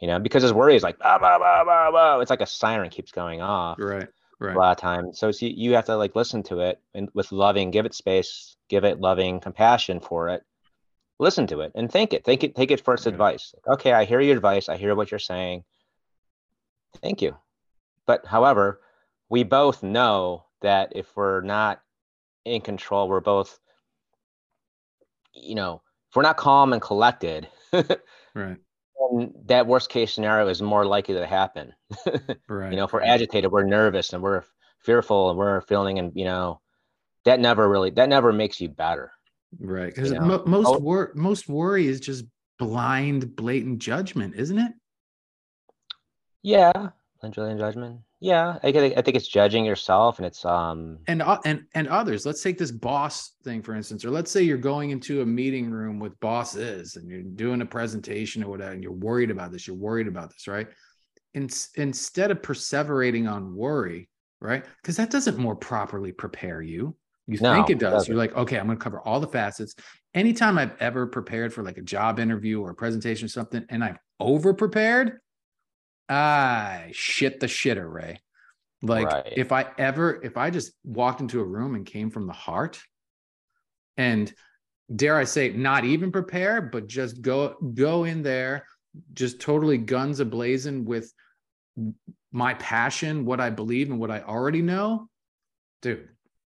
you 0.00 0.08
know, 0.08 0.18
because 0.18 0.42
his 0.42 0.52
worry 0.52 0.76
is 0.76 0.82
like, 0.82 0.98
bah, 0.98 1.18
bah, 1.18 1.38
bah, 1.38 1.64
bah, 1.64 1.90
bah. 1.90 2.20
it's 2.20 2.28
like 2.28 2.42
a 2.42 2.46
siren 2.46 2.90
keeps 2.90 3.12
going 3.12 3.40
off. 3.40 3.78
Right. 3.78 4.08
Right. 4.38 4.54
A 4.54 4.58
lot 4.58 4.72
of 4.72 4.76
times. 4.76 5.18
So 5.18 5.28
you, 5.28 5.48
you 5.48 5.74
have 5.74 5.86
to 5.86 5.96
like 5.96 6.14
listen 6.14 6.42
to 6.44 6.60
it 6.60 6.80
and 6.94 7.08
with 7.14 7.32
loving, 7.32 7.70
give 7.70 7.86
it 7.86 7.94
space, 7.94 8.56
give 8.68 8.84
it 8.84 9.00
loving 9.00 9.40
compassion 9.40 10.00
for 10.00 10.28
it. 10.28 10.42
Listen 11.18 11.46
to 11.46 11.60
it 11.60 11.72
and 11.74 11.90
think 11.90 12.12
it. 12.12 12.24
Think 12.24 12.44
it, 12.44 12.54
take 12.54 12.70
it 12.70 12.84
for 12.84 12.94
its 12.94 13.06
advice. 13.06 13.54
Okay, 13.66 13.92
I 13.92 14.04
hear 14.04 14.20
your 14.20 14.36
advice. 14.36 14.68
I 14.68 14.76
hear 14.76 14.94
what 14.94 15.10
you're 15.10 15.18
saying. 15.18 15.64
Thank 17.02 17.22
you. 17.22 17.36
But 18.06 18.26
however, 18.26 18.80
we 19.30 19.42
both 19.42 19.82
know 19.82 20.44
that 20.60 20.92
if 20.94 21.16
we're 21.16 21.40
not 21.40 21.80
in 22.44 22.60
control, 22.60 23.08
we're 23.08 23.20
both, 23.20 23.58
you 25.32 25.54
know, 25.54 25.80
if 26.10 26.16
we're 26.16 26.22
not 26.22 26.36
calm 26.36 26.74
and 26.74 26.82
collected, 26.82 27.48
right 28.34 28.58
that 29.46 29.66
worst 29.66 29.90
case 29.90 30.12
scenario 30.12 30.48
is 30.48 30.62
more 30.62 30.84
likely 30.84 31.14
to 31.14 31.26
happen. 31.26 31.72
right. 32.48 32.70
You 32.70 32.76
know, 32.76 32.84
if 32.84 32.92
we're 32.92 33.02
agitated, 33.02 33.50
we're 33.50 33.64
nervous 33.64 34.12
and 34.12 34.22
we're 34.22 34.44
fearful 34.80 35.30
and 35.30 35.38
we're 35.38 35.60
feeling 35.62 35.98
and 35.98 36.12
you 36.14 36.24
know, 36.24 36.60
that 37.24 37.40
never 37.40 37.68
really 37.68 37.90
that 37.90 38.08
never 38.08 38.32
makes 38.32 38.60
you 38.60 38.68
better. 38.68 39.12
Right. 39.58 39.94
Because 39.94 40.10
you 40.10 40.18
know? 40.18 40.42
most 40.46 40.68
oh, 40.68 40.78
wor- 40.78 41.12
most 41.14 41.48
worry 41.48 41.86
is 41.86 42.00
just 42.00 42.24
blind, 42.58 43.36
blatant 43.36 43.78
judgment, 43.78 44.34
isn't 44.36 44.58
it? 44.58 44.72
Yeah, 46.42 46.72
blind 47.20 47.34
blatant 47.34 47.60
judgment 47.60 48.00
yeah 48.26 48.58
I, 48.64 48.68
I 48.68 49.02
think 49.02 49.16
it's 49.16 49.28
judging 49.28 49.64
yourself 49.64 50.18
and 50.18 50.26
it's 50.26 50.44
um 50.44 50.98
and 51.06 51.22
uh, 51.22 51.38
and 51.44 51.62
and 51.74 51.86
others 51.86 52.26
let's 52.26 52.42
take 52.42 52.58
this 52.58 52.72
boss 52.72 53.34
thing 53.44 53.62
for 53.62 53.76
instance 53.76 54.04
or 54.04 54.10
let's 54.10 54.32
say 54.32 54.42
you're 54.42 54.58
going 54.58 54.90
into 54.90 55.22
a 55.22 55.26
meeting 55.26 55.70
room 55.70 56.00
with 56.00 56.18
bosses 56.18 56.96
and 56.96 57.08
you're 57.08 57.22
doing 57.22 57.60
a 57.62 57.66
presentation 57.66 58.42
or 58.42 58.50
whatever 58.50 58.72
and 58.72 58.82
you're 58.82 58.92
worried 58.92 59.30
about 59.30 59.52
this 59.52 59.68
you're 59.68 59.76
worried 59.76 60.08
about 60.08 60.30
this 60.30 60.48
right 60.48 60.66
In, 61.34 61.48
instead 61.76 62.32
of 62.32 62.42
perseverating 62.42 63.30
on 63.30 63.54
worry 63.54 64.08
right 64.40 64.64
because 64.82 64.96
that 64.96 65.10
doesn't 65.10 65.38
more 65.38 65.54
properly 65.54 66.10
prepare 66.10 66.60
you 66.60 66.96
you 67.28 67.38
no, 67.40 67.54
think 67.54 67.70
it 67.70 67.80
does. 67.80 68.04
It 68.04 68.10
you're 68.10 68.18
like, 68.18 68.36
okay, 68.36 68.56
I'm 68.56 68.66
going 68.66 68.78
to 68.78 68.82
cover 68.82 69.00
all 69.00 69.18
the 69.18 69.26
facets. 69.26 69.74
Anytime 70.14 70.58
I've 70.58 70.80
ever 70.80 71.08
prepared 71.08 71.52
for 71.52 71.64
like 71.64 71.76
a 71.76 71.82
job 71.82 72.20
interview 72.20 72.60
or 72.60 72.70
a 72.70 72.74
presentation 72.74 73.26
or 73.26 73.28
something, 73.28 73.64
and 73.68 73.82
I've 73.82 73.98
over 74.20 74.54
prepared, 74.54 75.18
I 76.08 76.90
shit 76.92 77.40
the 77.40 77.46
shitter, 77.46 77.90
Ray. 77.90 78.20
Like 78.82 79.06
right. 79.06 79.32
if 79.36 79.52
I 79.52 79.66
ever, 79.78 80.20
if 80.22 80.36
I 80.36 80.50
just 80.50 80.72
walked 80.84 81.20
into 81.20 81.40
a 81.40 81.44
room 81.44 81.74
and 81.74 81.86
came 81.86 82.10
from 82.10 82.26
the 82.26 82.32
heart 82.32 82.80
and 83.96 84.32
dare 84.94 85.16
I 85.16 85.24
say, 85.24 85.50
not 85.50 85.84
even 85.84 86.12
prepare, 86.12 86.60
but 86.60 86.86
just 86.86 87.22
go, 87.22 87.56
go 87.74 88.04
in 88.04 88.22
there, 88.22 88.66
just 89.14 89.40
totally 89.40 89.78
guns 89.78 90.20
ablazing 90.20 90.84
with 90.84 91.12
my 92.32 92.54
passion, 92.54 93.24
what 93.24 93.40
I 93.40 93.50
believe 93.50 93.90
and 93.90 93.98
what 93.98 94.10
I 94.10 94.20
already 94.20 94.62
know, 94.62 95.08
dude, 95.82 96.08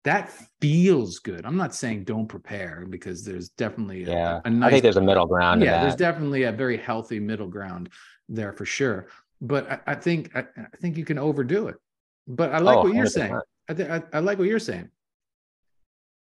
that 0.04 0.32
feels 0.60 1.18
good. 1.18 1.44
I'm 1.44 1.56
not 1.56 1.74
saying 1.74 2.04
don't 2.04 2.28
prepare 2.28 2.86
because 2.88 3.24
there's 3.24 3.48
definitely 3.50 4.04
a, 4.04 4.08
yeah. 4.08 4.40
A 4.44 4.50
nice, 4.50 4.68
I 4.68 4.70
think 4.70 4.82
there's 4.82 4.96
a 4.96 5.02
middle 5.02 5.26
ground. 5.26 5.62
Yeah, 5.62 5.82
there's 5.82 5.96
definitely 5.96 6.44
a 6.44 6.52
very 6.52 6.76
healthy 6.76 7.18
middle 7.18 7.48
ground 7.48 7.88
there 8.28 8.52
for 8.52 8.64
sure 8.64 9.08
but 9.40 9.70
I, 9.70 9.78
I 9.88 9.94
think 9.94 10.34
I, 10.36 10.40
I, 10.40 10.76
think 10.80 10.96
you 10.96 11.04
can 11.04 11.18
overdo 11.18 11.68
it. 11.68 11.76
But 12.26 12.52
I 12.52 12.58
like 12.58 12.78
oh, 12.78 12.82
what 12.82 12.94
you're 12.94 13.06
100%. 13.06 13.10
saying. 13.10 13.40
I, 13.68 13.74
th- 13.74 13.88
I, 13.88 14.02
I 14.12 14.18
like 14.20 14.38
what 14.38 14.48
you're 14.48 14.58
saying 14.58 14.88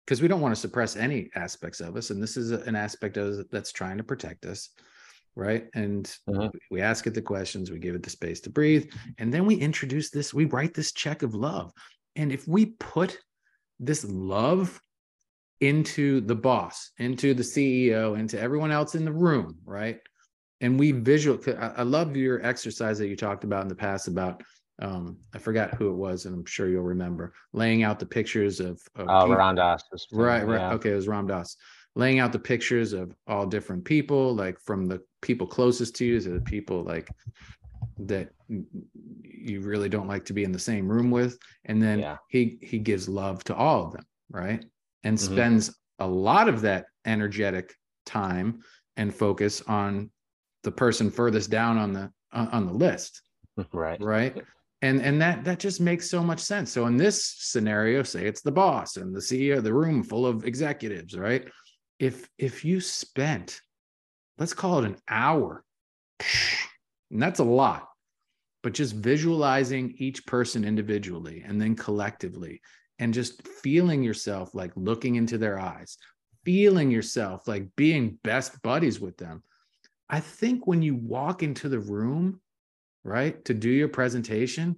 because 0.06 0.22
we 0.22 0.28
don't 0.28 0.42
want 0.42 0.54
to 0.54 0.60
suppress 0.60 0.96
any 0.96 1.30
aspects 1.36 1.80
of 1.80 1.96
us, 1.96 2.10
and 2.10 2.22
this 2.22 2.38
is 2.38 2.52
an 2.52 2.76
aspect 2.76 3.18
of 3.18 3.50
that's 3.50 3.72
trying 3.72 3.98
to 3.98 4.04
protect 4.04 4.46
us, 4.46 4.70
right? 5.36 5.68
And 5.74 6.06
mm-hmm. 6.30 6.56
we 6.70 6.82
ask 6.82 7.08
it 7.08 7.14
the 7.14 7.22
questions, 7.22 7.72
we 7.72 7.80
give 7.80 7.96
it 7.96 8.04
the 8.04 8.10
space 8.10 8.40
to 8.42 8.50
breathe, 8.50 8.92
and 9.18 9.34
then 9.34 9.46
we 9.46 9.56
introduce 9.56 10.10
this. 10.10 10.34
We 10.34 10.46
write 10.46 10.74
this 10.74 10.92
check 10.92 11.24
of 11.24 11.36
love, 11.36 11.72
and 12.16 12.32
if 12.32 12.48
we 12.48 12.68
put 12.80 13.18
this 13.80 14.06
love 14.06 14.80
into 15.60 16.22
the 16.22 16.36
boss, 16.36 16.92
into 16.98 17.34
the 17.34 17.44
CEO, 17.44 18.18
into 18.18 18.40
everyone 18.40 18.72
else 18.72 18.96
in 18.96 19.06
the 19.06 19.12
room, 19.12 19.58
right? 19.64 20.00
And 20.62 20.80
we 20.80 20.92
visual 20.92 21.40
i 21.60 21.84
love 21.84 22.16
your 22.16 22.44
exercise 22.46 22.98
that 22.98 23.08
you 23.08 23.16
talked 23.16 23.44
about 23.44 23.64
in 23.64 23.68
the 23.68 23.76
past 23.76 24.08
about 24.08 24.42
um, 24.82 25.18
I 25.34 25.38
forgot 25.38 25.76
who 25.76 25.90
it 25.90 25.96
was, 25.96 26.26
and 26.26 26.34
I'm 26.34 26.46
sure 26.46 26.68
you'll 26.68 26.84
remember 26.84 27.34
laying 27.54 27.84
out 27.84 28.00
the 28.00 28.06
pictures 28.06 28.60
of, 28.60 28.82
of 28.96 29.08
uh, 29.08 29.36
Ram 29.36 29.56
Dass. 29.56 29.84
Right, 30.12 30.46
right. 30.46 30.60
Yeah. 30.60 30.74
Okay, 30.74 30.92
it 30.92 30.96
was 30.96 31.08
Ram 31.08 31.28
Dass. 31.28 31.56
Laying 31.96 32.20
out 32.20 32.32
the 32.32 32.40
pictures 32.40 32.94
of 32.94 33.14
all 33.28 33.46
different 33.46 33.86
people, 33.86 34.34
like 34.34 34.60
from 34.60 34.88
the 34.88 35.02
people 35.22 35.46
closest 35.46 35.96
to 35.98 36.06
you 36.06 36.20
to 36.20 36.30
the 36.30 36.42
people 36.42 36.84
like 36.84 37.10
that 38.00 38.30
you 38.48 39.62
really 39.62 39.90
don't 39.90 40.08
like 40.08 40.26
to 40.26 40.34
be 40.34 40.44
in 40.44 40.52
the 40.52 40.60
same 40.60 40.88
room 40.88 41.12
with, 41.12 41.38
and 41.66 41.82
then 41.82 42.00
yeah. 42.00 42.18
he 42.30 42.58
he 42.62 42.80
gives 42.80 43.08
love 43.08 43.44
to 43.44 43.56
all 43.56 43.86
of 43.86 43.92
them, 43.92 44.06
right? 44.32 44.66
And 45.04 45.18
mm-hmm. 45.18 45.34
spends 45.34 45.76
a 46.00 46.08
lot 46.08 46.50
of 46.50 46.62
that 46.62 46.86
energetic 47.06 47.76
time 48.06 48.62
and 48.98 49.14
focus 49.14 49.62
on 49.68 50.10
the 50.64 50.72
person 50.72 51.12
furthest 51.12 51.50
down 51.50 51.78
on 51.78 51.94
the 51.94 52.12
on 52.32 52.66
the 52.66 52.74
list. 52.74 53.22
Right. 53.74 54.02
Right? 54.02 54.42
And 54.82 55.02
and 55.02 55.22
that 55.22 55.44
that 55.44 55.60
just 55.60 55.82
makes 55.82 56.10
so 56.10 56.24
much 56.24 56.40
sense. 56.40 56.72
So 56.72 56.88
in 56.88 56.96
this 56.96 57.36
scenario 57.38 58.02
say 58.02 58.26
it's 58.26 58.42
the 58.42 58.52
boss 58.52 58.96
and 58.96 59.14
the 59.14 59.20
ceo 59.20 59.62
the 59.62 59.74
room 59.74 60.04
full 60.04 60.26
of 60.26 60.46
executives 60.46 61.18
right? 61.18 61.48
If 62.00 62.30
if 62.38 62.64
you 62.64 62.80
spent 62.80 63.62
let's 64.38 64.54
call 64.54 64.80
it 64.80 64.86
an 64.86 64.98
hour 65.08 65.64
and 67.12 67.22
that's 67.22 67.40
a 67.40 67.44
lot 67.44 67.90
but 68.64 68.74
just 68.74 68.96
visualizing 68.96 69.94
each 69.98 70.26
person 70.26 70.64
individually 70.64 71.44
and 71.46 71.60
then 71.60 71.76
collectively 71.76 72.62
and 73.00 73.14
just 73.14 73.48
feeling 73.48 74.04
yourself 74.04 74.54
like 74.54 74.72
looking 74.76 75.16
into 75.16 75.38
their 75.38 75.60
eyes 75.60 75.98
feeling 76.44 76.90
yourself 76.90 77.48
like 77.48 77.68
being 77.76 78.18
best 78.24 78.62
buddies 78.62 79.00
with 79.00 79.18
them 79.18 79.44
I 80.12 80.20
think 80.20 80.68
when 80.68 80.82
you 80.82 80.96
walk 80.96 81.42
into 81.42 81.70
the 81.70 81.80
room, 81.80 82.42
right, 83.04 83.44
to 83.46 83.54
do 83.54 83.70
your 83.70 83.88
presentation, 83.88 84.76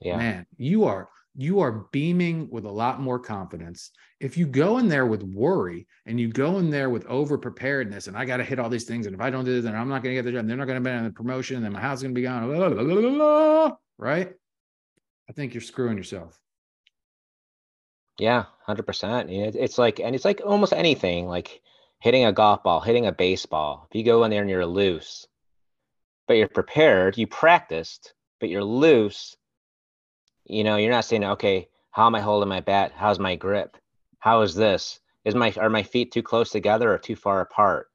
yeah. 0.00 0.16
man, 0.16 0.46
you 0.56 0.84
are 0.84 1.08
you 1.34 1.60
are 1.60 1.86
beaming 1.92 2.48
with 2.50 2.64
a 2.64 2.70
lot 2.70 3.00
more 3.00 3.18
confidence. 3.18 3.90
If 4.20 4.36
you 4.36 4.46
go 4.46 4.78
in 4.78 4.88
there 4.88 5.06
with 5.06 5.22
worry 5.22 5.86
and 6.04 6.20
you 6.20 6.28
go 6.28 6.58
in 6.58 6.68
there 6.68 6.90
with 6.90 7.06
over 7.06 7.38
preparedness 7.38 8.06
and 8.06 8.16
I 8.16 8.26
got 8.26 8.36
to 8.36 8.44
hit 8.44 8.58
all 8.58 8.68
these 8.68 8.84
things, 8.84 9.06
and 9.06 9.14
if 9.14 9.20
I 9.20 9.30
don't 9.30 9.44
do 9.44 9.54
this, 9.54 9.64
then 9.64 9.74
I'm 9.74 9.88
not 9.88 10.02
going 10.02 10.14
to 10.14 10.18
get 10.22 10.26
the 10.26 10.32
job. 10.32 10.40
And 10.40 10.50
they're 10.50 10.58
not 10.58 10.66
going 10.66 10.82
to 10.82 10.90
be 10.90 10.94
on 10.94 11.04
the 11.04 11.10
promotion, 11.10 11.56
and 11.56 11.64
then 11.64 11.72
my 11.72 11.80
house 11.80 11.98
is 11.98 12.02
going 12.02 12.14
to 12.14 12.18
be 12.18 12.24
gone. 12.24 12.46
Blah, 12.46 12.68
blah, 12.68 12.84
blah, 12.84 13.76
right? 13.98 14.32
I 15.28 15.32
think 15.32 15.54
you're 15.54 15.62
screwing 15.62 15.96
yourself. 15.96 16.38
Yeah, 18.18 18.44
hundred 18.66 18.84
percent. 18.84 19.30
It's 19.30 19.78
like, 19.78 20.00
and 20.00 20.14
it's 20.14 20.26
like 20.26 20.42
almost 20.44 20.74
anything. 20.74 21.26
Like 21.26 21.62
hitting 22.02 22.24
a 22.24 22.32
golf 22.32 22.64
ball, 22.64 22.80
hitting 22.80 23.06
a 23.06 23.12
baseball, 23.12 23.86
if 23.88 23.94
you 23.94 24.02
go 24.02 24.24
in 24.24 24.30
there 24.32 24.40
and 24.40 24.50
you're 24.50 24.66
loose, 24.66 25.28
but 26.26 26.34
you're 26.34 26.48
prepared, 26.48 27.16
you 27.16 27.28
practiced, 27.28 28.12
but 28.40 28.48
you're 28.48 28.64
loose, 28.64 29.36
you 30.44 30.64
know, 30.64 30.74
you're 30.74 30.90
not 30.90 31.04
saying, 31.04 31.22
okay, 31.22 31.68
how 31.92 32.08
am 32.08 32.16
I 32.16 32.20
holding 32.20 32.48
my 32.48 32.58
bat? 32.58 32.90
How's 32.92 33.20
my 33.20 33.36
grip? 33.36 33.76
How 34.18 34.40
is 34.40 34.56
this? 34.56 34.98
Is 35.24 35.36
my 35.36 35.54
are 35.56 35.70
my 35.70 35.84
feet 35.84 36.10
too 36.10 36.24
close 36.24 36.50
together 36.50 36.92
or 36.92 36.98
too 36.98 37.14
far 37.14 37.40
apart? 37.40 37.88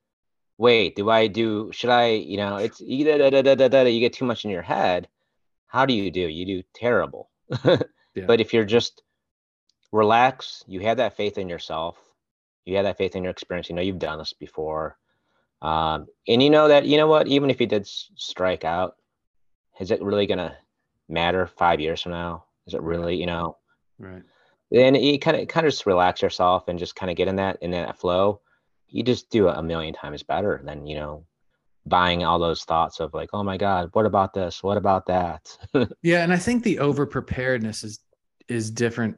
Wait, 0.57 0.95
do 0.95 1.09
I 1.09 1.27
do 1.27 1.73
should 1.73 1.89
I, 1.89 2.11
you 2.11 2.37
know, 2.37 2.55
it's 2.55 2.79
you 2.79 3.03
get 3.03 4.13
too 4.13 4.25
much 4.25 4.45
in 4.45 4.51
your 4.51 4.61
head. 4.61 5.09
how 5.67 5.85
do 5.85 5.93
you 5.93 6.11
do? 6.11 6.21
You 6.21 6.45
do 6.45 6.63
terrible. 6.73 7.29
yeah. 7.65 7.81
But 8.25 8.39
if 8.39 8.53
you're 8.53 8.63
just 8.63 9.03
relax, 9.91 10.63
you 10.65 10.79
have 10.81 10.97
that 10.97 11.17
faith 11.17 11.37
in 11.37 11.49
yourself, 11.49 11.97
you 12.67 12.75
have 12.75 12.85
that 12.85 12.97
faith 12.97 13.15
in 13.15 13.23
your 13.23 13.31
experience, 13.31 13.69
you 13.69 13.75
know 13.75 13.81
you've 13.81 13.99
done 13.99 14.19
this 14.19 14.33
before. 14.33 14.97
Um, 15.61 16.07
and 16.27 16.41
you 16.41 16.49
know 16.49 16.67
that, 16.67 16.85
you 16.85 16.97
know 16.97 17.07
what, 17.07 17.27
even 17.27 17.49
if 17.49 17.59
you 17.59 17.67
did 17.67 17.87
strike 17.87 18.63
out, 18.63 18.95
is 19.79 19.91
it 19.91 20.01
really 20.01 20.27
going 20.27 20.37
to 20.37 20.55
matter 21.09 21.47
five 21.47 21.79
years 21.79 22.01
from 22.01 22.11
now? 22.11 22.45
Is 22.67 22.73
it 22.73 22.81
really, 22.81 23.15
you 23.15 23.25
know? 23.25 23.57
Right. 23.97 24.23
Then 24.69 24.95
you 24.95 25.17
kind 25.17 25.37
of 25.37 25.47
kind 25.47 25.65
of 25.65 25.71
just 25.71 25.85
relax 25.85 26.21
yourself 26.21 26.67
and 26.67 26.77
just 26.77 26.95
kind 26.95 27.09
of 27.09 27.15
get 27.15 27.29
in 27.29 27.37
that 27.37 27.57
in 27.61 27.71
that 27.71 27.97
flow. 27.97 28.41
You 28.89 29.01
just 29.01 29.29
do 29.29 29.47
it 29.47 29.57
a 29.57 29.63
million 29.63 29.93
times 29.93 30.23
better 30.23 30.61
than 30.63 30.85
you 30.85 30.95
know 30.95 31.25
buying 31.85 32.25
all 32.25 32.37
those 32.37 32.65
thoughts 32.65 32.99
of 32.99 33.13
like, 33.13 33.29
oh 33.31 33.43
my 33.43 33.55
God, 33.57 33.89
what 33.93 34.05
about 34.05 34.33
this? 34.33 34.61
What 34.61 34.77
about 34.77 35.05
that? 35.07 35.57
yeah, 36.01 36.23
and 36.23 36.33
I 36.33 36.37
think 36.37 36.63
the 36.63 36.79
over 36.79 37.05
preparedness 37.05 37.83
is 37.83 37.99
is 38.49 38.69
different 38.69 39.17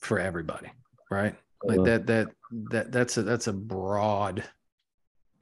for 0.00 0.18
everybody, 0.18 0.70
right? 1.10 1.34
Like 1.62 1.78
mm-hmm. 1.78 1.84
that 1.86 2.06
that 2.06 2.28
that 2.70 2.92
that's 2.92 3.16
a 3.16 3.22
that's 3.22 3.46
a 3.46 3.52
broad 3.52 4.44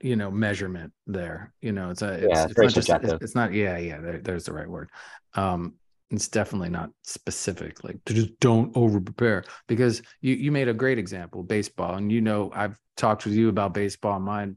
you 0.01 0.15
know 0.15 0.31
measurement 0.31 0.93
there. 1.07 1.53
You 1.61 1.71
know 1.71 1.89
it's 1.89 2.01
a 2.01 2.13
it's, 2.13 2.27
yeah, 2.29 2.45
it's, 2.45 2.57
not 2.57 2.73
just 2.73 2.89
it's, 2.89 3.23
it's, 3.23 3.35
not 3.35 3.53
yeah 3.53 3.77
yeah 3.77 3.99
there, 3.99 4.19
there's 4.19 4.45
the 4.45 4.53
right 4.53 4.69
word. 4.69 4.89
Um 5.35 5.75
it's 6.11 6.27
definitely 6.27 6.69
not 6.69 6.91
specific 7.01 7.83
like 7.83 7.97
just 8.05 8.39
don't 8.39 8.75
over 8.77 8.99
prepare 9.01 9.43
because 9.67 10.03
you 10.21 10.35
you 10.35 10.51
made 10.51 10.67
a 10.67 10.73
great 10.73 10.99
example 10.99 11.41
baseball 11.41 11.95
and 11.95 12.11
you 12.11 12.21
know 12.21 12.51
i've 12.53 12.77
talked 12.95 13.25
with 13.25 13.33
you 13.33 13.49
about 13.49 13.73
baseball 13.73 14.19
my 14.19 14.47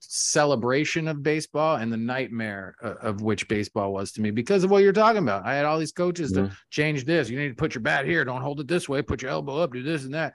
celebration 0.00 1.08
of 1.08 1.22
baseball 1.22 1.76
and 1.76 1.92
the 1.92 1.96
nightmare 1.96 2.74
of 2.80 3.20
which 3.20 3.48
baseball 3.48 3.92
was 3.92 4.12
to 4.12 4.20
me 4.20 4.30
because 4.30 4.64
of 4.64 4.70
what 4.70 4.82
you're 4.82 4.92
talking 4.92 5.22
about. 5.22 5.44
I 5.44 5.54
had 5.54 5.64
all 5.64 5.78
these 5.78 5.92
coaches 5.92 6.32
mm-hmm. 6.32 6.46
to 6.46 6.56
change 6.70 7.04
this. 7.04 7.28
You 7.28 7.38
need 7.38 7.48
to 7.48 7.54
put 7.54 7.74
your 7.74 7.82
bat 7.82 8.06
here. 8.06 8.24
Don't 8.24 8.40
hold 8.40 8.60
it 8.60 8.68
this 8.68 8.88
way. 8.88 9.02
Put 9.02 9.22
your 9.22 9.30
elbow 9.30 9.58
up. 9.58 9.72
Do 9.72 9.82
this 9.82 10.04
and 10.04 10.14
that 10.14 10.34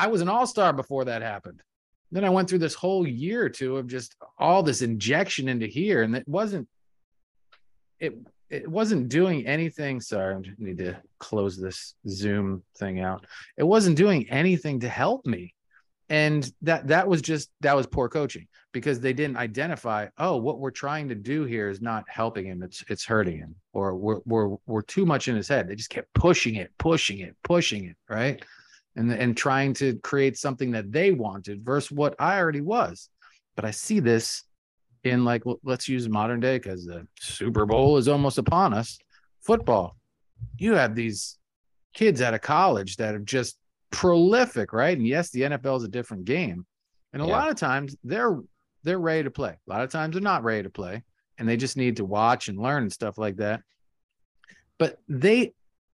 i 0.00 0.08
was 0.08 0.20
an 0.20 0.28
all-star 0.28 0.72
before 0.72 1.04
that 1.04 1.22
happened 1.22 1.62
then 2.12 2.24
I 2.24 2.30
went 2.30 2.48
through 2.48 2.58
this 2.58 2.74
whole 2.74 3.06
year 3.06 3.44
or 3.44 3.48
two 3.48 3.76
of 3.76 3.86
just 3.86 4.16
all 4.38 4.62
this 4.62 4.82
injection 4.82 5.48
into 5.48 5.66
here, 5.66 6.02
and 6.02 6.16
it 6.16 6.26
wasn't 6.26 6.68
it 7.98 8.14
it 8.48 8.68
wasn't 8.68 9.08
doing 9.08 9.46
anything. 9.46 10.00
Sorry, 10.00 10.34
I 10.34 10.40
need 10.58 10.78
to 10.78 11.00
close 11.18 11.56
this 11.56 11.94
Zoom 12.08 12.62
thing 12.76 13.00
out. 13.00 13.26
It 13.56 13.62
wasn't 13.62 13.96
doing 13.96 14.28
anything 14.28 14.80
to 14.80 14.88
help 14.88 15.24
me. 15.24 15.54
And 16.08 16.50
that 16.62 16.88
that 16.88 17.06
was 17.06 17.22
just 17.22 17.50
that 17.60 17.76
was 17.76 17.86
poor 17.86 18.08
coaching 18.08 18.48
because 18.72 18.98
they 18.98 19.12
didn't 19.12 19.36
identify, 19.36 20.08
oh, 20.18 20.36
what 20.38 20.58
we're 20.58 20.72
trying 20.72 21.08
to 21.08 21.14
do 21.14 21.44
here 21.44 21.68
is 21.68 21.80
not 21.80 22.04
helping 22.08 22.46
him, 22.46 22.64
it's 22.64 22.84
it's 22.88 23.04
hurting 23.04 23.38
him, 23.38 23.54
or 23.72 23.94
we're 23.94 24.18
we're 24.26 24.56
we're 24.66 24.82
too 24.82 25.06
much 25.06 25.28
in 25.28 25.36
his 25.36 25.46
head. 25.46 25.68
They 25.68 25.76
just 25.76 25.90
kept 25.90 26.12
pushing 26.14 26.56
it, 26.56 26.72
pushing 26.78 27.20
it, 27.20 27.36
pushing 27.44 27.84
it, 27.84 27.96
right? 28.08 28.44
And 29.00 29.10
and 29.12 29.36
trying 29.36 29.72
to 29.74 29.98
create 30.00 30.36
something 30.36 30.70
that 30.72 30.92
they 30.92 31.10
wanted 31.10 31.64
versus 31.64 31.90
what 31.90 32.14
I 32.18 32.38
already 32.38 32.60
was. 32.60 33.08
But 33.56 33.64
I 33.64 33.70
see 33.70 33.98
this 33.98 34.44
in 35.02 35.24
like 35.24 35.42
let's 35.64 35.88
use 35.88 36.08
modern 36.08 36.38
day 36.38 36.58
because 36.58 36.84
the 36.84 37.06
Super 37.18 37.64
Bowl 37.64 37.96
is 37.96 38.08
almost 38.08 38.38
upon 38.38 38.74
us. 38.74 38.98
Football, 39.40 39.96
you 40.58 40.74
have 40.74 40.94
these 40.94 41.38
kids 41.94 42.20
out 42.20 42.34
of 42.34 42.42
college 42.42 42.96
that 42.96 43.14
are 43.14 43.20
just 43.20 43.56
prolific, 43.90 44.72
right? 44.72 44.96
And 44.96 45.06
yes, 45.06 45.30
the 45.30 45.42
NFL 45.42 45.78
is 45.78 45.84
a 45.84 45.88
different 45.88 46.26
game, 46.26 46.66
and 47.14 47.22
a 47.22 47.26
yeah. 47.26 47.32
lot 47.32 47.48
of 47.48 47.56
times 47.56 47.96
they're 48.04 48.38
they're 48.84 48.98
ready 48.98 49.24
to 49.24 49.30
play. 49.30 49.56
A 49.66 49.70
lot 49.70 49.82
of 49.82 49.90
times 49.90 50.12
they're 50.12 50.22
not 50.22 50.44
ready 50.44 50.62
to 50.62 50.70
play, 50.70 51.02
and 51.38 51.48
they 51.48 51.56
just 51.56 51.78
need 51.78 51.96
to 51.96 52.04
watch 52.04 52.48
and 52.48 52.58
learn 52.58 52.82
and 52.82 52.92
stuff 52.92 53.16
like 53.16 53.36
that. 53.36 53.62
But 54.78 54.98
they 55.08 55.54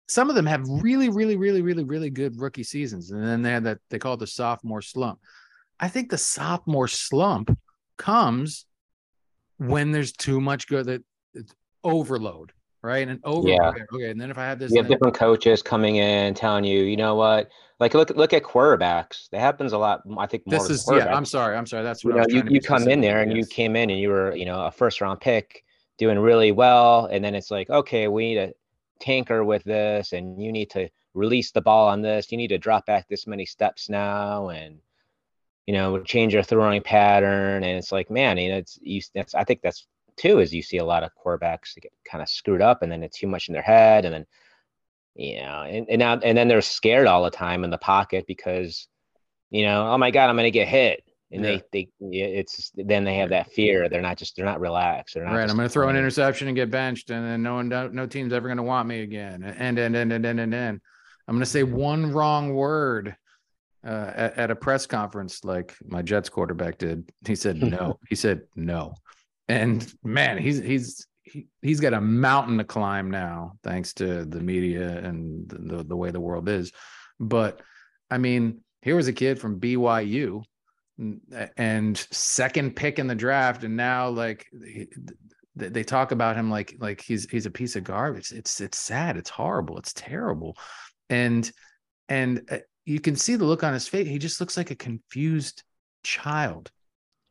some 0.08 0.28
of 0.28 0.36
them 0.36 0.46
have 0.46 0.66
really, 0.68 1.08
really, 1.08 1.36
really, 1.36 1.62
really, 1.62 1.84
really 1.84 2.10
good 2.10 2.38
rookie 2.38 2.62
seasons, 2.62 3.10
and 3.10 3.24
then 3.24 3.42
they 3.42 3.50
have 3.50 3.64
that 3.64 3.78
they 3.90 3.98
call 3.98 4.14
it 4.14 4.20
the 4.20 4.26
sophomore 4.26 4.82
slump. 4.82 5.18
I 5.80 5.88
think 5.88 6.10
the 6.10 6.18
sophomore 6.18 6.88
slump 6.88 7.56
comes 7.96 8.66
when 9.58 9.92
there's 9.92 10.12
too 10.12 10.40
much 10.40 10.68
good 10.68 10.86
that 10.86 11.02
it's 11.32 11.54
overload, 11.82 12.52
right? 12.82 13.08
And 13.08 13.20
over 13.24 13.48
yeah. 13.48 13.72
okay. 13.92 14.10
And 14.10 14.20
then 14.20 14.30
if 14.30 14.38
I 14.38 14.44
have 14.44 14.58
this, 14.58 14.72
you 14.72 14.78
have 14.78 14.88
different 14.88 15.14
coaches 15.14 15.62
coming 15.62 15.96
in 15.96 16.34
telling 16.34 16.64
you, 16.64 16.82
you 16.82 16.96
know 16.96 17.14
what? 17.14 17.48
Like 17.80 17.94
look 17.94 18.10
look 18.10 18.32
at 18.32 18.42
quarterbacks. 18.42 19.28
That 19.30 19.40
happens 19.40 19.72
a 19.72 19.78
lot. 19.78 20.02
I 20.18 20.26
think 20.26 20.44
this 20.46 20.68
is 20.70 20.88
yeah. 20.92 21.14
I'm 21.14 21.24
sorry. 21.24 21.56
I'm 21.56 21.66
sorry. 21.66 21.82
That's 21.82 22.04
what 22.04 22.14
you 22.14 22.20
know. 22.20 22.44
You, 22.44 22.54
you 22.54 22.60
come 22.60 22.88
in 22.88 23.00
there 23.00 23.20
and 23.20 23.32
yes. 23.32 23.38
you 23.38 23.46
came 23.46 23.74
in 23.74 23.90
and 23.90 23.98
you 23.98 24.10
were 24.10 24.34
you 24.36 24.44
know 24.44 24.66
a 24.66 24.70
first 24.70 25.00
round 25.00 25.20
pick 25.20 25.64
doing 25.96 26.18
really 26.18 26.52
well, 26.52 27.06
and 27.06 27.24
then 27.24 27.34
it's 27.34 27.50
like 27.50 27.70
okay, 27.70 28.06
we 28.06 28.28
need 28.28 28.34
to 28.36 28.54
tanker 29.04 29.44
with 29.44 29.62
this 29.64 30.12
and 30.12 30.40
you 30.42 30.50
need 30.50 30.70
to 30.70 30.88
release 31.12 31.50
the 31.50 31.60
ball 31.60 31.88
on 31.88 32.00
this. 32.00 32.32
You 32.32 32.38
need 32.38 32.48
to 32.48 32.58
drop 32.58 32.86
back 32.86 33.06
this 33.08 33.26
many 33.26 33.44
steps 33.44 33.88
now 33.88 34.48
and 34.48 34.78
you 35.66 35.74
know 35.74 36.02
change 36.02 36.32
your 36.34 36.42
throwing 36.42 36.82
pattern. 36.82 37.62
And 37.64 37.78
it's 37.78 37.92
like 37.92 38.10
man 38.10 38.38
you 38.38 38.50
know 38.50 38.58
it's 38.58 38.78
you 38.82 39.00
that's 39.14 39.34
i 39.34 39.44
think 39.44 39.60
that's 39.62 39.86
too 40.16 40.38
is 40.38 40.54
you 40.54 40.62
see 40.62 40.78
a 40.78 40.84
lot 40.84 41.02
of 41.02 41.10
quarterbacks 41.14 41.74
get 41.80 41.92
kind 42.10 42.22
of 42.22 42.28
screwed 42.28 42.62
up 42.62 42.82
and 42.82 42.90
then 42.90 43.02
it's 43.02 43.18
too 43.18 43.26
much 43.26 43.48
in 43.48 43.52
their 43.52 43.62
head 43.62 44.04
and 44.04 44.14
then 44.14 44.26
you 45.14 45.36
know 45.36 45.62
and, 45.62 45.86
and 45.88 45.98
now 45.98 46.18
and 46.18 46.36
then 46.38 46.48
they're 46.48 46.62
scared 46.62 47.06
all 47.06 47.24
the 47.24 47.30
time 47.30 47.64
in 47.64 47.70
the 47.70 47.78
pocket 47.78 48.24
because 48.26 48.88
you 49.50 49.64
know 49.64 49.88
oh 49.88 49.98
my 49.98 50.10
god 50.10 50.30
i'm 50.30 50.36
gonna 50.36 50.50
get 50.50 50.68
hit 50.68 51.04
and 51.34 51.44
yeah. 51.44 51.58
they 51.72 51.88
they 52.00 52.16
it's 52.16 52.70
then 52.74 53.04
they 53.04 53.16
have 53.16 53.30
that 53.30 53.52
fear. 53.52 53.88
They're 53.88 54.00
not 54.00 54.16
just 54.16 54.36
they're 54.36 54.44
not 54.44 54.60
relaxed. 54.60 55.14
They're 55.14 55.24
not 55.24 55.34
right. 55.34 55.50
I'm 55.50 55.56
going 55.56 55.68
to 55.68 55.72
throw 55.72 55.88
an 55.88 55.96
interception 55.96 56.48
and 56.48 56.56
get 56.56 56.70
benched, 56.70 57.10
and 57.10 57.26
then 57.26 57.42
no 57.42 57.56
one 57.56 57.68
no 57.68 58.06
team's 58.06 58.32
ever 58.32 58.48
going 58.48 58.58
to 58.58 58.62
want 58.62 58.88
me 58.88 59.00
again. 59.00 59.42
And 59.42 59.78
and 59.78 59.96
and 59.96 60.12
and 60.12 60.26
and 60.26 60.40
and 60.40 60.54
and 60.54 60.80
I'm 61.26 61.34
going 61.34 61.44
to 61.44 61.50
say 61.50 61.64
one 61.64 62.12
wrong 62.12 62.54
word 62.54 63.16
uh, 63.84 64.12
at, 64.14 64.38
at 64.38 64.50
a 64.50 64.56
press 64.56 64.86
conference, 64.86 65.44
like 65.44 65.74
my 65.84 66.02
Jets 66.02 66.28
quarterback 66.28 66.78
did. 66.78 67.10
He 67.26 67.34
said 67.34 67.60
no. 67.60 67.98
he 68.08 68.14
said 68.14 68.42
no, 68.54 68.94
and 69.48 69.92
man, 70.04 70.38
he's 70.38 70.58
he's 70.58 71.06
he, 71.24 71.46
he's 71.62 71.80
got 71.80 71.94
a 71.94 72.00
mountain 72.00 72.58
to 72.58 72.64
climb 72.64 73.10
now, 73.10 73.54
thanks 73.64 73.92
to 73.94 74.24
the 74.24 74.40
media 74.40 74.98
and 74.98 75.48
the, 75.48 75.76
the, 75.76 75.84
the 75.84 75.96
way 75.96 76.10
the 76.10 76.20
world 76.20 76.48
is. 76.48 76.70
But 77.18 77.60
I 78.08 78.18
mean, 78.18 78.60
here 78.82 78.94
was 78.94 79.08
a 79.08 79.12
kid 79.12 79.40
from 79.40 79.58
BYU 79.58 80.44
and 81.56 81.98
second 82.10 82.76
pick 82.76 82.98
in 82.98 83.06
the 83.06 83.14
draft 83.14 83.64
and 83.64 83.76
now 83.76 84.08
like 84.08 84.46
they 85.56 85.84
talk 85.84 86.12
about 86.12 86.36
him 86.36 86.50
like 86.50 86.74
like 86.78 87.00
he's 87.00 87.30
he's 87.30 87.46
a 87.46 87.50
piece 87.50 87.76
of 87.76 87.84
garbage. 87.84 88.32
It's 88.32 88.60
it's 88.60 88.78
sad. 88.78 89.16
It's 89.16 89.30
horrible. 89.30 89.78
It's 89.78 89.92
terrible. 89.92 90.56
And 91.10 91.50
and 92.08 92.42
uh, 92.50 92.58
you 92.84 93.00
can 93.00 93.16
see 93.16 93.36
the 93.36 93.44
look 93.44 93.62
on 93.62 93.72
his 93.72 93.86
face. 93.86 94.08
He 94.08 94.18
just 94.18 94.40
looks 94.40 94.56
like 94.56 94.70
a 94.70 94.76
confused 94.76 95.62
child. 96.02 96.70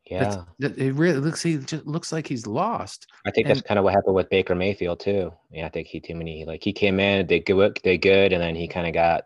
Yeah. 0.06 0.44
That's, 0.60 0.78
it 0.78 0.94
really 0.96 1.20
looks 1.20 1.42
he 1.42 1.58
just 1.58 1.86
looks 1.86 2.12
like 2.12 2.28
he's 2.28 2.48
lost. 2.48 3.08
I 3.26 3.32
think 3.32 3.48
and, 3.48 3.56
that's 3.56 3.68
kind 3.68 3.78
of 3.78 3.84
what 3.84 3.94
happened 3.94 4.16
with 4.16 4.30
baker 4.30 4.56
mayfield 4.56 5.00
too. 5.00 5.32
Yeah 5.52 5.66
i 5.66 5.70
think 5.70 5.88
he 5.88 6.00
too 6.00 6.16
many 6.16 6.46
like 6.46 6.64
he 6.64 6.74
came 6.74 7.00
in 7.00 7.28
they 7.28 7.40
good 7.40 7.80
they 7.84 7.98
good 7.98 8.34
and 8.34 8.42
then 8.42 8.56
he 8.56 8.68
kind 8.68 8.88
of 8.88 8.94
got 8.94 9.26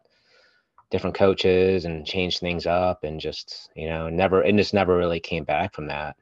different 0.89 1.15
coaches 1.15 1.85
and 1.85 2.05
changed 2.05 2.39
things 2.39 2.65
up 2.65 3.03
and 3.03 3.19
just 3.19 3.69
you 3.75 3.87
know 3.89 4.09
never 4.09 4.41
and 4.41 4.57
just 4.57 4.73
never 4.73 4.97
really 4.97 5.19
came 5.19 5.43
back 5.43 5.73
from 5.73 5.87
that 5.87 6.15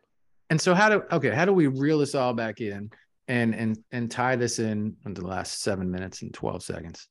and 0.50 0.60
so 0.60 0.74
how 0.74 0.90
do 0.90 1.04
okay 1.12 1.30
how 1.30 1.46
do 1.46 1.54
we 1.54 1.68
reel 1.68 2.00
this 2.00 2.16
all 2.16 2.34
back 2.34 2.62
in 2.62 2.90
and 3.28 3.54
and 3.56 3.78
and 3.92 4.10
tie 4.10 4.36
this 4.36 4.60
in 4.60 4.96
in 5.06 5.14
the 5.14 5.26
last 5.26 5.62
seven 5.62 5.92
minutes 5.92 6.22
and 6.22 6.34
12 6.34 6.64
seconds 6.64 7.08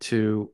to 0.00 0.50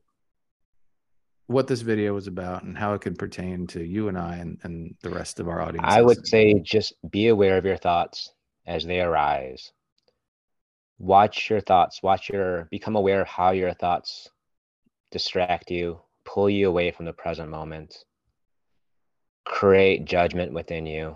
what 1.47 1.67
this 1.67 1.81
video 1.81 2.13
was 2.13 2.27
about 2.27 2.63
and 2.63 2.77
how 2.77 2.93
it 2.93 3.01
could 3.01 3.17
pertain 3.17 3.67
to 3.67 3.83
you 3.83 4.07
and 4.07 4.17
I 4.17 4.37
and, 4.37 4.59
and 4.63 4.95
the 5.01 5.09
rest 5.09 5.39
of 5.39 5.47
our 5.47 5.61
audience. 5.61 5.85
I 5.87 6.01
would 6.01 6.25
say 6.25 6.59
just 6.59 6.93
be 7.09 7.27
aware 7.27 7.57
of 7.57 7.65
your 7.65 7.77
thoughts 7.77 8.31
as 8.65 8.85
they 8.85 9.01
arise. 9.01 9.71
Watch 10.99 11.49
your 11.49 11.59
thoughts, 11.59 12.01
watch 12.01 12.29
your 12.29 12.67
become 12.71 12.95
aware 12.95 13.21
of 13.21 13.27
how 13.27 13.51
your 13.51 13.73
thoughts 13.73 14.29
distract 15.11 15.69
you, 15.69 15.99
pull 16.25 16.49
you 16.49 16.67
away 16.67 16.91
from 16.91 17.05
the 17.05 17.13
present 17.13 17.49
moment, 17.49 18.05
create 19.45 20.05
judgment 20.05 20.53
within 20.53 20.85
you, 20.85 21.15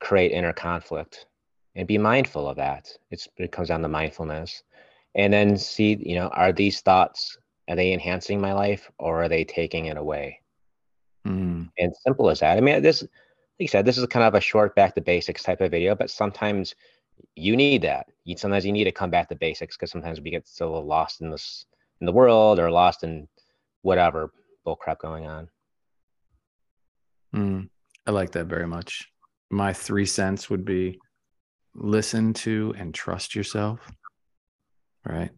create 0.00 0.32
inner 0.32 0.52
conflict, 0.52 1.26
and 1.74 1.88
be 1.88 1.98
mindful 1.98 2.48
of 2.48 2.56
that. 2.56 2.88
It's, 3.10 3.28
it 3.36 3.52
comes 3.52 3.68
down 3.68 3.82
to 3.82 3.88
mindfulness. 3.88 4.62
And 5.14 5.32
then 5.32 5.56
see, 5.56 5.96
you 6.00 6.14
know, 6.14 6.28
are 6.28 6.52
these 6.52 6.80
thoughts, 6.80 7.38
are 7.68 7.76
they 7.76 7.92
enhancing 7.92 8.40
my 8.40 8.52
life 8.52 8.90
or 8.98 9.22
are 9.22 9.28
they 9.28 9.44
taking 9.44 9.86
it 9.86 9.96
away? 9.96 10.40
Mm. 11.26 11.70
And 11.78 11.94
simple 12.04 12.30
as 12.30 12.40
that. 12.40 12.56
I 12.56 12.60
mean, 12.60 12.82
this, 12.82 13.02
like 13.02 13.10
you 13.58 13.68
said, 13.68 13.84
this 13.84 13.98
is 13.98 14.06
kind 14.06 14.24
of 14.24 14.34
a 14.34 14.40
short 14.40 14.74
back 14.74 14.94
to 14.94 15.00
basics 15.00 15.42
type 15.42 15.60
of 15.60 15.70
video, 15.70 15.94
but 15.94 16.10
sometimes 16.10 16.74
you 17.36 17.56
need 17.56 17.82
that. 17.82 18.06
You, 18.24 18.36
sometimes 18.36 18.64
you 18.64 18.72
need 18.72 18.84
to 18.84 18.92
come 18.92 19.10
back 19.10 19.28
to 19.28 19.34
basics 19.34 19.76
because 19.76 19.90
sometimes 19.90 20.20
we 20.20 20.30
get 20.30 20.48
so 20.48 20.72
lost 20.72 21.20
in 21.20 21.30
this 21.30 21.66
in 22.00 22.06
the 22.06 22.12
world 22.12 22.58
or 22.58 22.70
lost 22.70 23.04
in 23.04 23.28
whatever 23.82 24.32
bullcrap 24.66 24.98
going 24.98 25.26
on. 25.26 25.48
Mm, 27.34 27.68
I 28.06 28.10
like 28.10 28.32
that 28.32 28.46
very 28.46 28.66
much. 28.66 29.08
My 29.50 29.72
three 29.72 30.06
cents 30.06 30.48
would 30.48 30.64
be 30.64 30.98
listen 31.74 32.32
to 32.32 32.74
and 32.78 32.94
trust 32.94 33.34
yourself. 33.34 33.80
Right. 35.04 35.30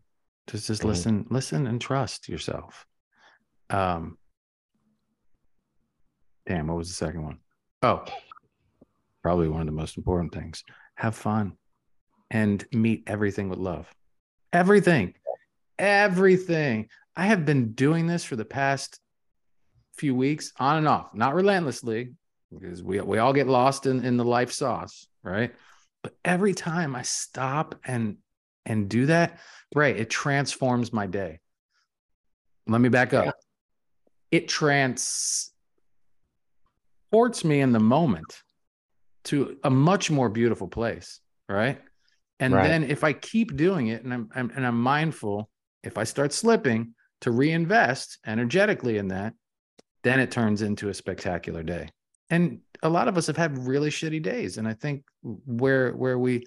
Just 0.49 0.67
just 0.67 0.81
mm-hmm. 0.81 0.89
listen, 0.89 1.27
listen 1.31 1.67
and 1.67 1.81
trust 1.81 2.29
yourself. 2.29 2.87
Um 3.71 4.19
damn, 6.47 6.67
what 6.67 6.77
was 6.77 6.89
the 6.89 6.95
second 6.95 7.25
one? 7.25 7.39
Oh, 7.83 8.05
probably 9.23 9.49
one 9.49 9.63
of 9.63 9.67
the 9.67 9.73
most 9.73 9.97
important 9.97 10.35
things. 10.35 10.63
Have 10.97 11.17
fun 11.17 11.57
and 12.31 12.65
meet 12.73 13.05
everything 13.07 13.49
with 13.49 13.59
love. 13.59 13.89
Everything. 14.53 15.15
Everything. 15.79 16.89
I 17.17 17.27
have 17.27 17.45
been 17.45 17.73
doing 17.73 18.07
this 18.07 18.25
for 18.25 18.37
the 18.37 18.45
past 18.45 18.99
few 19.97 20.15
weeks 20.15 20.53
on 20.59 20.79
and 20.79 20.89
off, 20.89 21.15
not 21.15 21.35
relentlessly, 21.35 22.15
because 22.53 22.83
we, 22.83 23.01
we 23.01 23.19
all 23.19 23.33
get 23.33 23.47
lost 23.47 23.87
in, 23.87 24.05
in 24.05 24.17
the 24.17 24.25
life 24.25 24.53
sauce, 24.53 25.07
right? 25.23 25.55
But 26.03 26.15
every 26.25 26.55
time 26.55 26.95
I 26.95 27.03
stop 27.03 27.77
and 27.85 28.19
and 28.67 28.89
do 28.89 29.07
that, 29.07 29.41
right, 29.75 29.95
it 29.95 30.09
transforms 30.09 30.91
my 30.93 31.07
day. 31.07 31.41
Let 32.67 32.81
me 32.81 32.89
back 32.89 33.13
up. 33.13 33.37
It 34.31 34.49
transports 34.49 35.53
me 37.45 37.61
in 37.61 37.73
the 37.73 37.81
moment 37.81 38.43
to 39.25 39.59
a 39.65 39.71
much 39.71 40.11
more 40.11 40.31
beautiful 40.31 40.67
place, 40.67 41.21
right? 41.47 41.79
And 42.41 42.55
right. 42.55 42.67
then 42.67 42.85
if 42.85 43.05
I 43.05 43.13
keep 43.13 43.55
doing 43.55 43.89
it 43.89 44.03
and 44.03 44.15
I'm, 44.15 44.31
I'm 44.35 44.51
and 44.57 44.67
I'm 44.67 44.81
mindful, 44.81 45.51
if 45.83 45.99
I 45.99 46.05
start 46.05 46.33
slipping 46.33 46.95
to 47.25 47.31
reinvest 47.31 48.19
energetically 48.27 48.99
in 48.99 49.09
that, 49.09 49.33
then 50.03 50.21
it 50.21 50.31
turns 50.31 50.61
into 50.61 50.91
a 50.91 50.95
spectacular 50.95 51.63
day. 51.63 51.89
And 52.29 52.61
a 52.83 52.89
lot 52.91 53.09
of 53.09 53.17
us 53.17 53.27
have 53.29 53.37
had 53.39 53.57
really 53.67 53.89
shitty 53.89 54.23
days. 54.23 54.59
And 54.59 54.69
I 54.69 54.75
think 54.75 55.05
where 55.23 55.93
where 55.93 56.19
we 56.19 56.37
I 56.37 56.41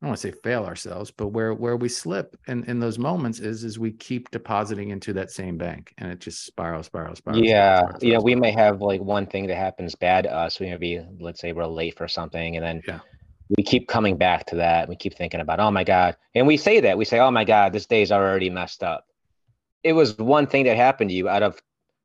don't 0.00 0.08
want 0.08 0.20
to 0.22 0.28
say 0.28 0.40
fail 0.42 0.64
ourselves, 0.64 1.10
but 1.10 1.28
where 1.28 1.52
where 1.52 1.76
we 1.76 1.90
slip 1.90 2.34
in, 2.48 2.64
in 2.64 2.80
those 2.80 2.98
moments 2.98 3.40
is 3.40 3.62
is 3.62 3.78
we 3.78 3.92
keep 3.92 4.30
depositing 4.30 4.88
into 4.88 5.12
that 5.12 5.30
same 5.30 5.58
bank 5.58 5.92
and 5.98 6.10
it 6.10 6.18
just 6.18 6.46
spirals, 6.46 6.86
spirals, 6.86 7.18
spirals. 7.18 7.42
Yeah. 7.42 7.80
Spirals, 7.80 8.00
spirals, 8.00 8.02
yeah. 8.02 8.18
We 8.18 8.34
may 8.34 8.52
have 8.52 8.80
like 8.80 9.02
one 9.02 9.26
thing 9.26 9.46
that 9.48 9.56
happens 9.56 9.94
bad 9.94 10.24
to 10.24 10.32
us. 10.34 10.58
We 10.58 10.70
may 10.70 10.78
be, 10.78 11.02
let's 11.20 11.42
say 11.42 11.52
we're 11.52 11.66
late 11.66 11.98
for 11.98 12.08
something 12.08 12.56
and 12.56 12.64
then 12.64 12.82
yeah. 12.88 13.00
we 13.54 13.62
keep 13.62 13.86
coming 13.86 14.16
back 14.16 14.46
to 14.46 14.56
that. 14.56 14.88
We 14.88 14.96
keep 14.96 15.14
thinking 15.14 15.40
about, 15.40 15.60
oh 15.60 15.70
my 15.70 15.84
God. 15.84 16.16
And 16.34 16.46
we 16.46 16.56
say 16.56 16.80
that. 16.80 16.96
We 16.96 17.04
say, 17.04 17.18
oh 17.18 17.30
my 17.30 17.44
God, 17.44 17.74
this 17.74 17.84
day's 17.84 18.10
already 18.10 18.48
messed 18.48 18.82
up. 18.82 19.04
It 19.84 19.92
was 19.92 20.16
one 20.18 20.46
thing 20.46 20.64
that 20.64 20.76
happened 20.76 21.10
to 21.10 21.16
you 21.16 21.28
out 21.28 21.42
of 21.42 21.60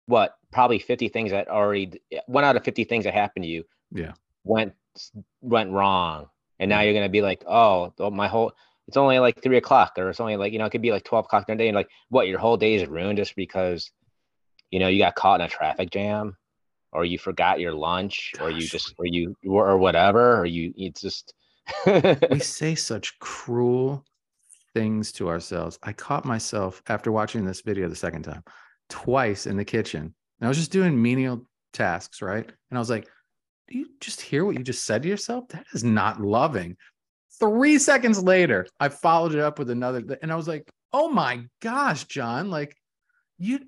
what 0.07 0.35
probably 0.51 0.79
50 0.79 1.09
things 1.09 1.31
that 1.31 1.47
already 1.47 2.01
one 2.25 2.43
out 2.43 2.55
of 2.55 2.63
50 2.63 2.85
things 2.85 3.03
that 3.03 3.13
happened 3.13 3.43
to 3.43 3.49
you 3.49 3.63
yeah. 3.91 4.13
went 4.43 4.73
went 5.41 5.71
wrong. 5.71 6.27
And 6.59 6.69
now 6.69 6.81
you're 6.81 6.93
gonna 6.93 7.09
be 7.09 7.21
like 7.21 7.43
oh 7.45 7.93
my 8.11 8.27
whole 8.27 8.53
it's 8.87 8.97
only 8.97 9.19
like 9.19 9.41
three 9.41 9.57
o'clock 9.57 9.93
or 9.97 10.09
it's 10.09 10.19
only 10.19 10.37
like 10.37 10.53
you 10.53 10.59
know 10.59 10.65
it 10.65 10.69
could 10.69 10.81
be 10.81 10.91
like 10.91 11.03
12 11.03 11.25
o'clock 11.25 11.49
in 11.49 11.57
the 11.57 11.63
day. 11.63 11.67
And 11.67 11.75
like 11.75 11.89
what 12.09 12.27
your 12.27 12.39
whole 12.39 12.57
day 12.57 12.75
is 12.75 12.87
ruined 12.87 13.17
just 13.17 13.35
because 13.35 13.91
you 14.71 14.79
know 14.79 14.87
you 14.87 14.99
got 14.99 15.15
caught 15.15 15.41
in 15.41 15.45
a 15.45 15.49
traffic 15.49 15.91
jam? 15.91 16.37
Or 16.93 17.03
you 17.03 17.19
forgot 17.19 17.59
your 17.59 17.73
lunch? 17.73 18.31
Gosh. 18.33 18.41
or 18.41 18.49
you 18.49 18.61
just 18.61 18.95
or 18.97 19.05
you 19.05 19.35
or 19.45 19.77
whatever? 19.77 20.39
Or 20.39 20.45
you 20.45 20.73
it's 20.77 21.01
just 21.01 21.33
we 21.85 22.39
say 22.39 22.75
such 22.75 23.19
cruel 23.19 24.05
things 24.77 25.11
to 25.11 25.27
ourselves 25.27 25.79
i 25.83 25.91
caught 25.91 26.25
myself 26.25 26.81
after 26.87 27.11
watching 27.11 27.45
this 27.45 27.61
video 27.61 27.87
the 27.87 27.95
second 27.95 28.23
time 28.23 28.43
twice 28.89 29.45
in 29.45 29.57
the 29.57 29.65
kitchen. 29.65 30.13
And 30.39 30.45
I 30.45 30.47
was 30.47 30.57
just 30.57 30.71
doing 30.71 31.01
menial 31.01 31.45
tasks, 31.73 32.21
right? 32.21 32.45
And 32.45 32.77
I 32.77 32.79
was 32.79 32.89
like, 32.89 33.07
do 33.67 33.77
you 33.77 33.89
just 33.99 34.21
hear 34.21 34.45
what 34.45 34.57
you 34.57 34.63
just 34.63 34.85
said 34.85 35.03
to 35.03 35.09
yourself? 35.09 35.47
That 35.49 35.65
is 35.73 35.83
not 35.83 36.21
loving. 36.21 36.77
Three 37.39 37.77
seconds 37.77 38.23
later, 38.23 38.67
I 38.79 38.89
followed 38.89 39.33
it 39.33 39.41
up 39.41 39.59
with 39.59 39.69
another, 39.69 40.17
and 40.21 40.31
I 40.31 40.35
was 40.35 40.47
like, 40.47 40.69
oh 40.93 41.09
my 41.09 41.45
gosh, 41.61 42.05
John, 42.05 42.49
like 42.49 42.75
you, 43.37 43.59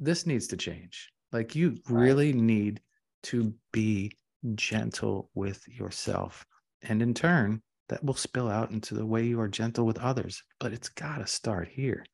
this 0.00 0.26
needs 0.26 0.48
to 0.48 0.56
change. 0.56 1.12
Like 1.30 1.54
you 1.54 1.76
really 1.88 2.32
need 2.32 2.80
to 3.24 3.52
be 3.72 4.12
gentle 4.54 5.30
with 5.34 5.62
yourself. 5.68 6.46
And 6.82 7.02
in 7.02 7.12
turn, 7.12 7.62
that 7.88 8.04
will 8.04 8.14
spill 8.14 8.48
out 8.48 8.70
into 8.70 8.94
the 8.94 9.06
way 9.06 9.24
you 9.24 9.40
are 9.40 9.48
gentle 9.48 9.86
with 9.86 9.98
others. 9.98 10.42
But 10.60 10.72
it's 10.72 10.88
got 10.88 11.18
to 11.18 11.26
start 11.26 11.68
here. 11.68 12.04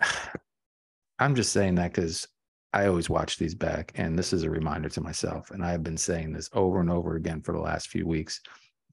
I'm 1.18 1.34
just 1.34 1.52
saying 1.52 1.76
that 1.76 1.92
because 1.92 2.26
I 2.72 2.86
always 2.86 3.10
watch 3.10 3.38
these 3.38 3.54
back, 3.54 3.92
and 3.94 4.18
this 4.18 4.32
is 4.32 4.42
a 4.42 4.50
reminder 4.50 4.88
to 4.90 5.00
myself. 5.00 5.50
And 5.50 5.64
I 5.64 5.72
have 5.72 5.82
been 5.82 5.96
saying 5.96 6.32
this 6.32 6.50
over 6.52 6.80
and 6.80 6.90
over 6.90 7.16
again 7.16 7.40
for 7.40 7.52
the 7.52 7.60
last 7.60 7.88
few 7.88 8.06
weeks. 8.06 8.40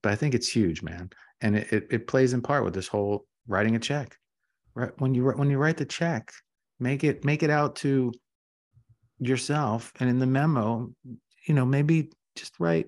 But 0.01 0.11
I 0.11 0.15
think 0.15 0.33
it's 0.33 0.47
huge, 0.47 0.81
man, 0.81 1.09
and 1.41 1.55
it, 1.55 1.71
it, 1.71 1.87
it 1.89 2.07
plays 2.07 2.33
in 2.33 2.41
part 2.41 2.63
with 2.63 2.73
this 2.73 2.87
whole 2.87 3.25
writing 3.47 3.75
a 3.75 3.79
check. 3.79 4.17
Right 4.75 4.91
when 4.99 5.15
you 5.15 5.25
when 5.31 5.49
you 5.49 5.57
write 5.57 5.77
the 5.77 5.85
check, 5.85 6.31
make 6.79 7.03
it 7.03 7.23
make 7.23 7.43
it 7.43 7.49
out 7.49 7.75
to 7.77 8.11
yourself, 9.19 9.91
and 9.99 10.09
in 10.09 10.19
the 10.19 10.27
memo, 10.27 10.91
you 11.47 11.53
know, 11.53 11.65
maybe 11.65 12.11
just 12.35 12.59
write, 12.59 12.87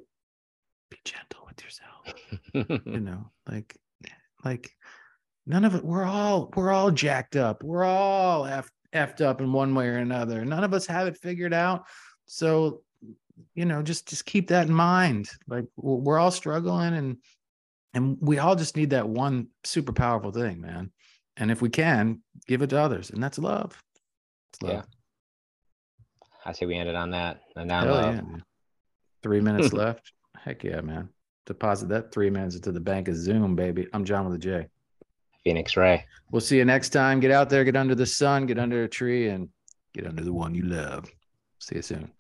be 0.90 0.98
gentle 1.04 1.46
with 1.48 1.64
yourself. 1.64 1.97
You 2.54 3.00
know, 3.00 3.32
like 3.48 3.76
like 4.44 4.72
none 5.46 5.66
of 5.66 5.76
it. 5.76 5.84
We're 5.84 6.06
all 6.06 6.52
we're 6.56 6.72
all 6.72 6.92
jacked 6.92 7.36
up. 7.36 7.64
We're 7.64 7.84
all 7.84 8.46
after 8.46 8.72
effed 8.94 9.22
up 9.22 9.42
in 9.42 9.52
one 9.52 9.76
way 9.76 9.88
or 9.88 9.98
another. 9.98 10.46
None 10.46 10.64
of 10.64 10.74
us 10.74 10.88
have 10.88 11.08
it 11.08 11.18
figured 11.18 11.54
out. 11.54 11.86
So, 12.26 12.82
you 13.54 13.66
know, 13.66 13.82
just 13.82 14.08
just 14.08 14.26
keep 14.26 14.50
that 14.50 14.68
in 14.68 14.74
mind. 14.74 15.30
Like 15.48 15.66
we're 15.76 16.20
all 16.20 16.32
struggling 16.32 16.94
and 16.94 17.18
and 17.94 18.18
we 18.20 18.40
all 18.40 18.56
just 18.56 18.76
need 18.76 18.92
that 18.92 19.08
one 19.08 19.48
super 19.64 19.94
powerful 19.94 20.32
thing, 20.32 20.62
man. 20.62 20.92
And 21.38 21.52
if 21.52 21.62
we 21.62 21.70
can, 21.70 22.22
give 22.48 22.62
it 22.62 22.70
to 22.72 22.80
others. 22.80 23.12
And 23.12 23.22
that's 23.22 23.38
love. 23.38 23.82
love. 24.62 24.74
Yeah. 24.74 24.82
I 26.46 26.52
say 26.54 26.66
we 26.66 26.76
ended 26.76 26.96
on 26.96 27.12
that. 27.12 27.42
And 27.56 27.68
now 27.68 27.86
love. 27.86 28.16
Yeah, 28.16 28.38
Three 29.24 29.42
minutes 29.42 29.74
left. 29.74 30.12
Heck 30.36 30.64
yeah, 30.64 30.82
man. 30.82 31.10
Deposit 31.48 31.88
that 31.88 32.12
three 32.12 32.30
minutes 32.30 32.56
into 32.56 32.74
the 32.74 32.80
bank 32.80 33.08
of 33.08 33.16
Zoom, 33.16 33.56
baby. 33.56 33.88
I'm 33.94 34.04
John 34.04 34.26
with 34.26 34.36
a 34.36 34.38
J. 34.38 34.68
Phoenix 35.46 35.78
Ray. 35.78 36.06
We'll 36.30 36.42
see 36.42 36.58
you 36.58 36.66
next 36.66 36.90
time. 36.90 37.22
Get 37.22 37.32
out 37.32 37.50
there, 37.50 37.64
get 37.64 37.78
under 37.78 37.96
the 37.96 38.06
sun, 38.06 38.46
get 38.46 38.60
under 38.60 38.84
a 38.84 38.90
tree, 38.90 39.30
and 39.30 39.48
get 39.94 40.06
under 40.06 40.26
the 40.26 40.34
one 40.34 40.54
you 40.54 40.64
love. 40.64 41.10
See 41.60 41.76
you 41.76 41.82
soon. 41.82 42.12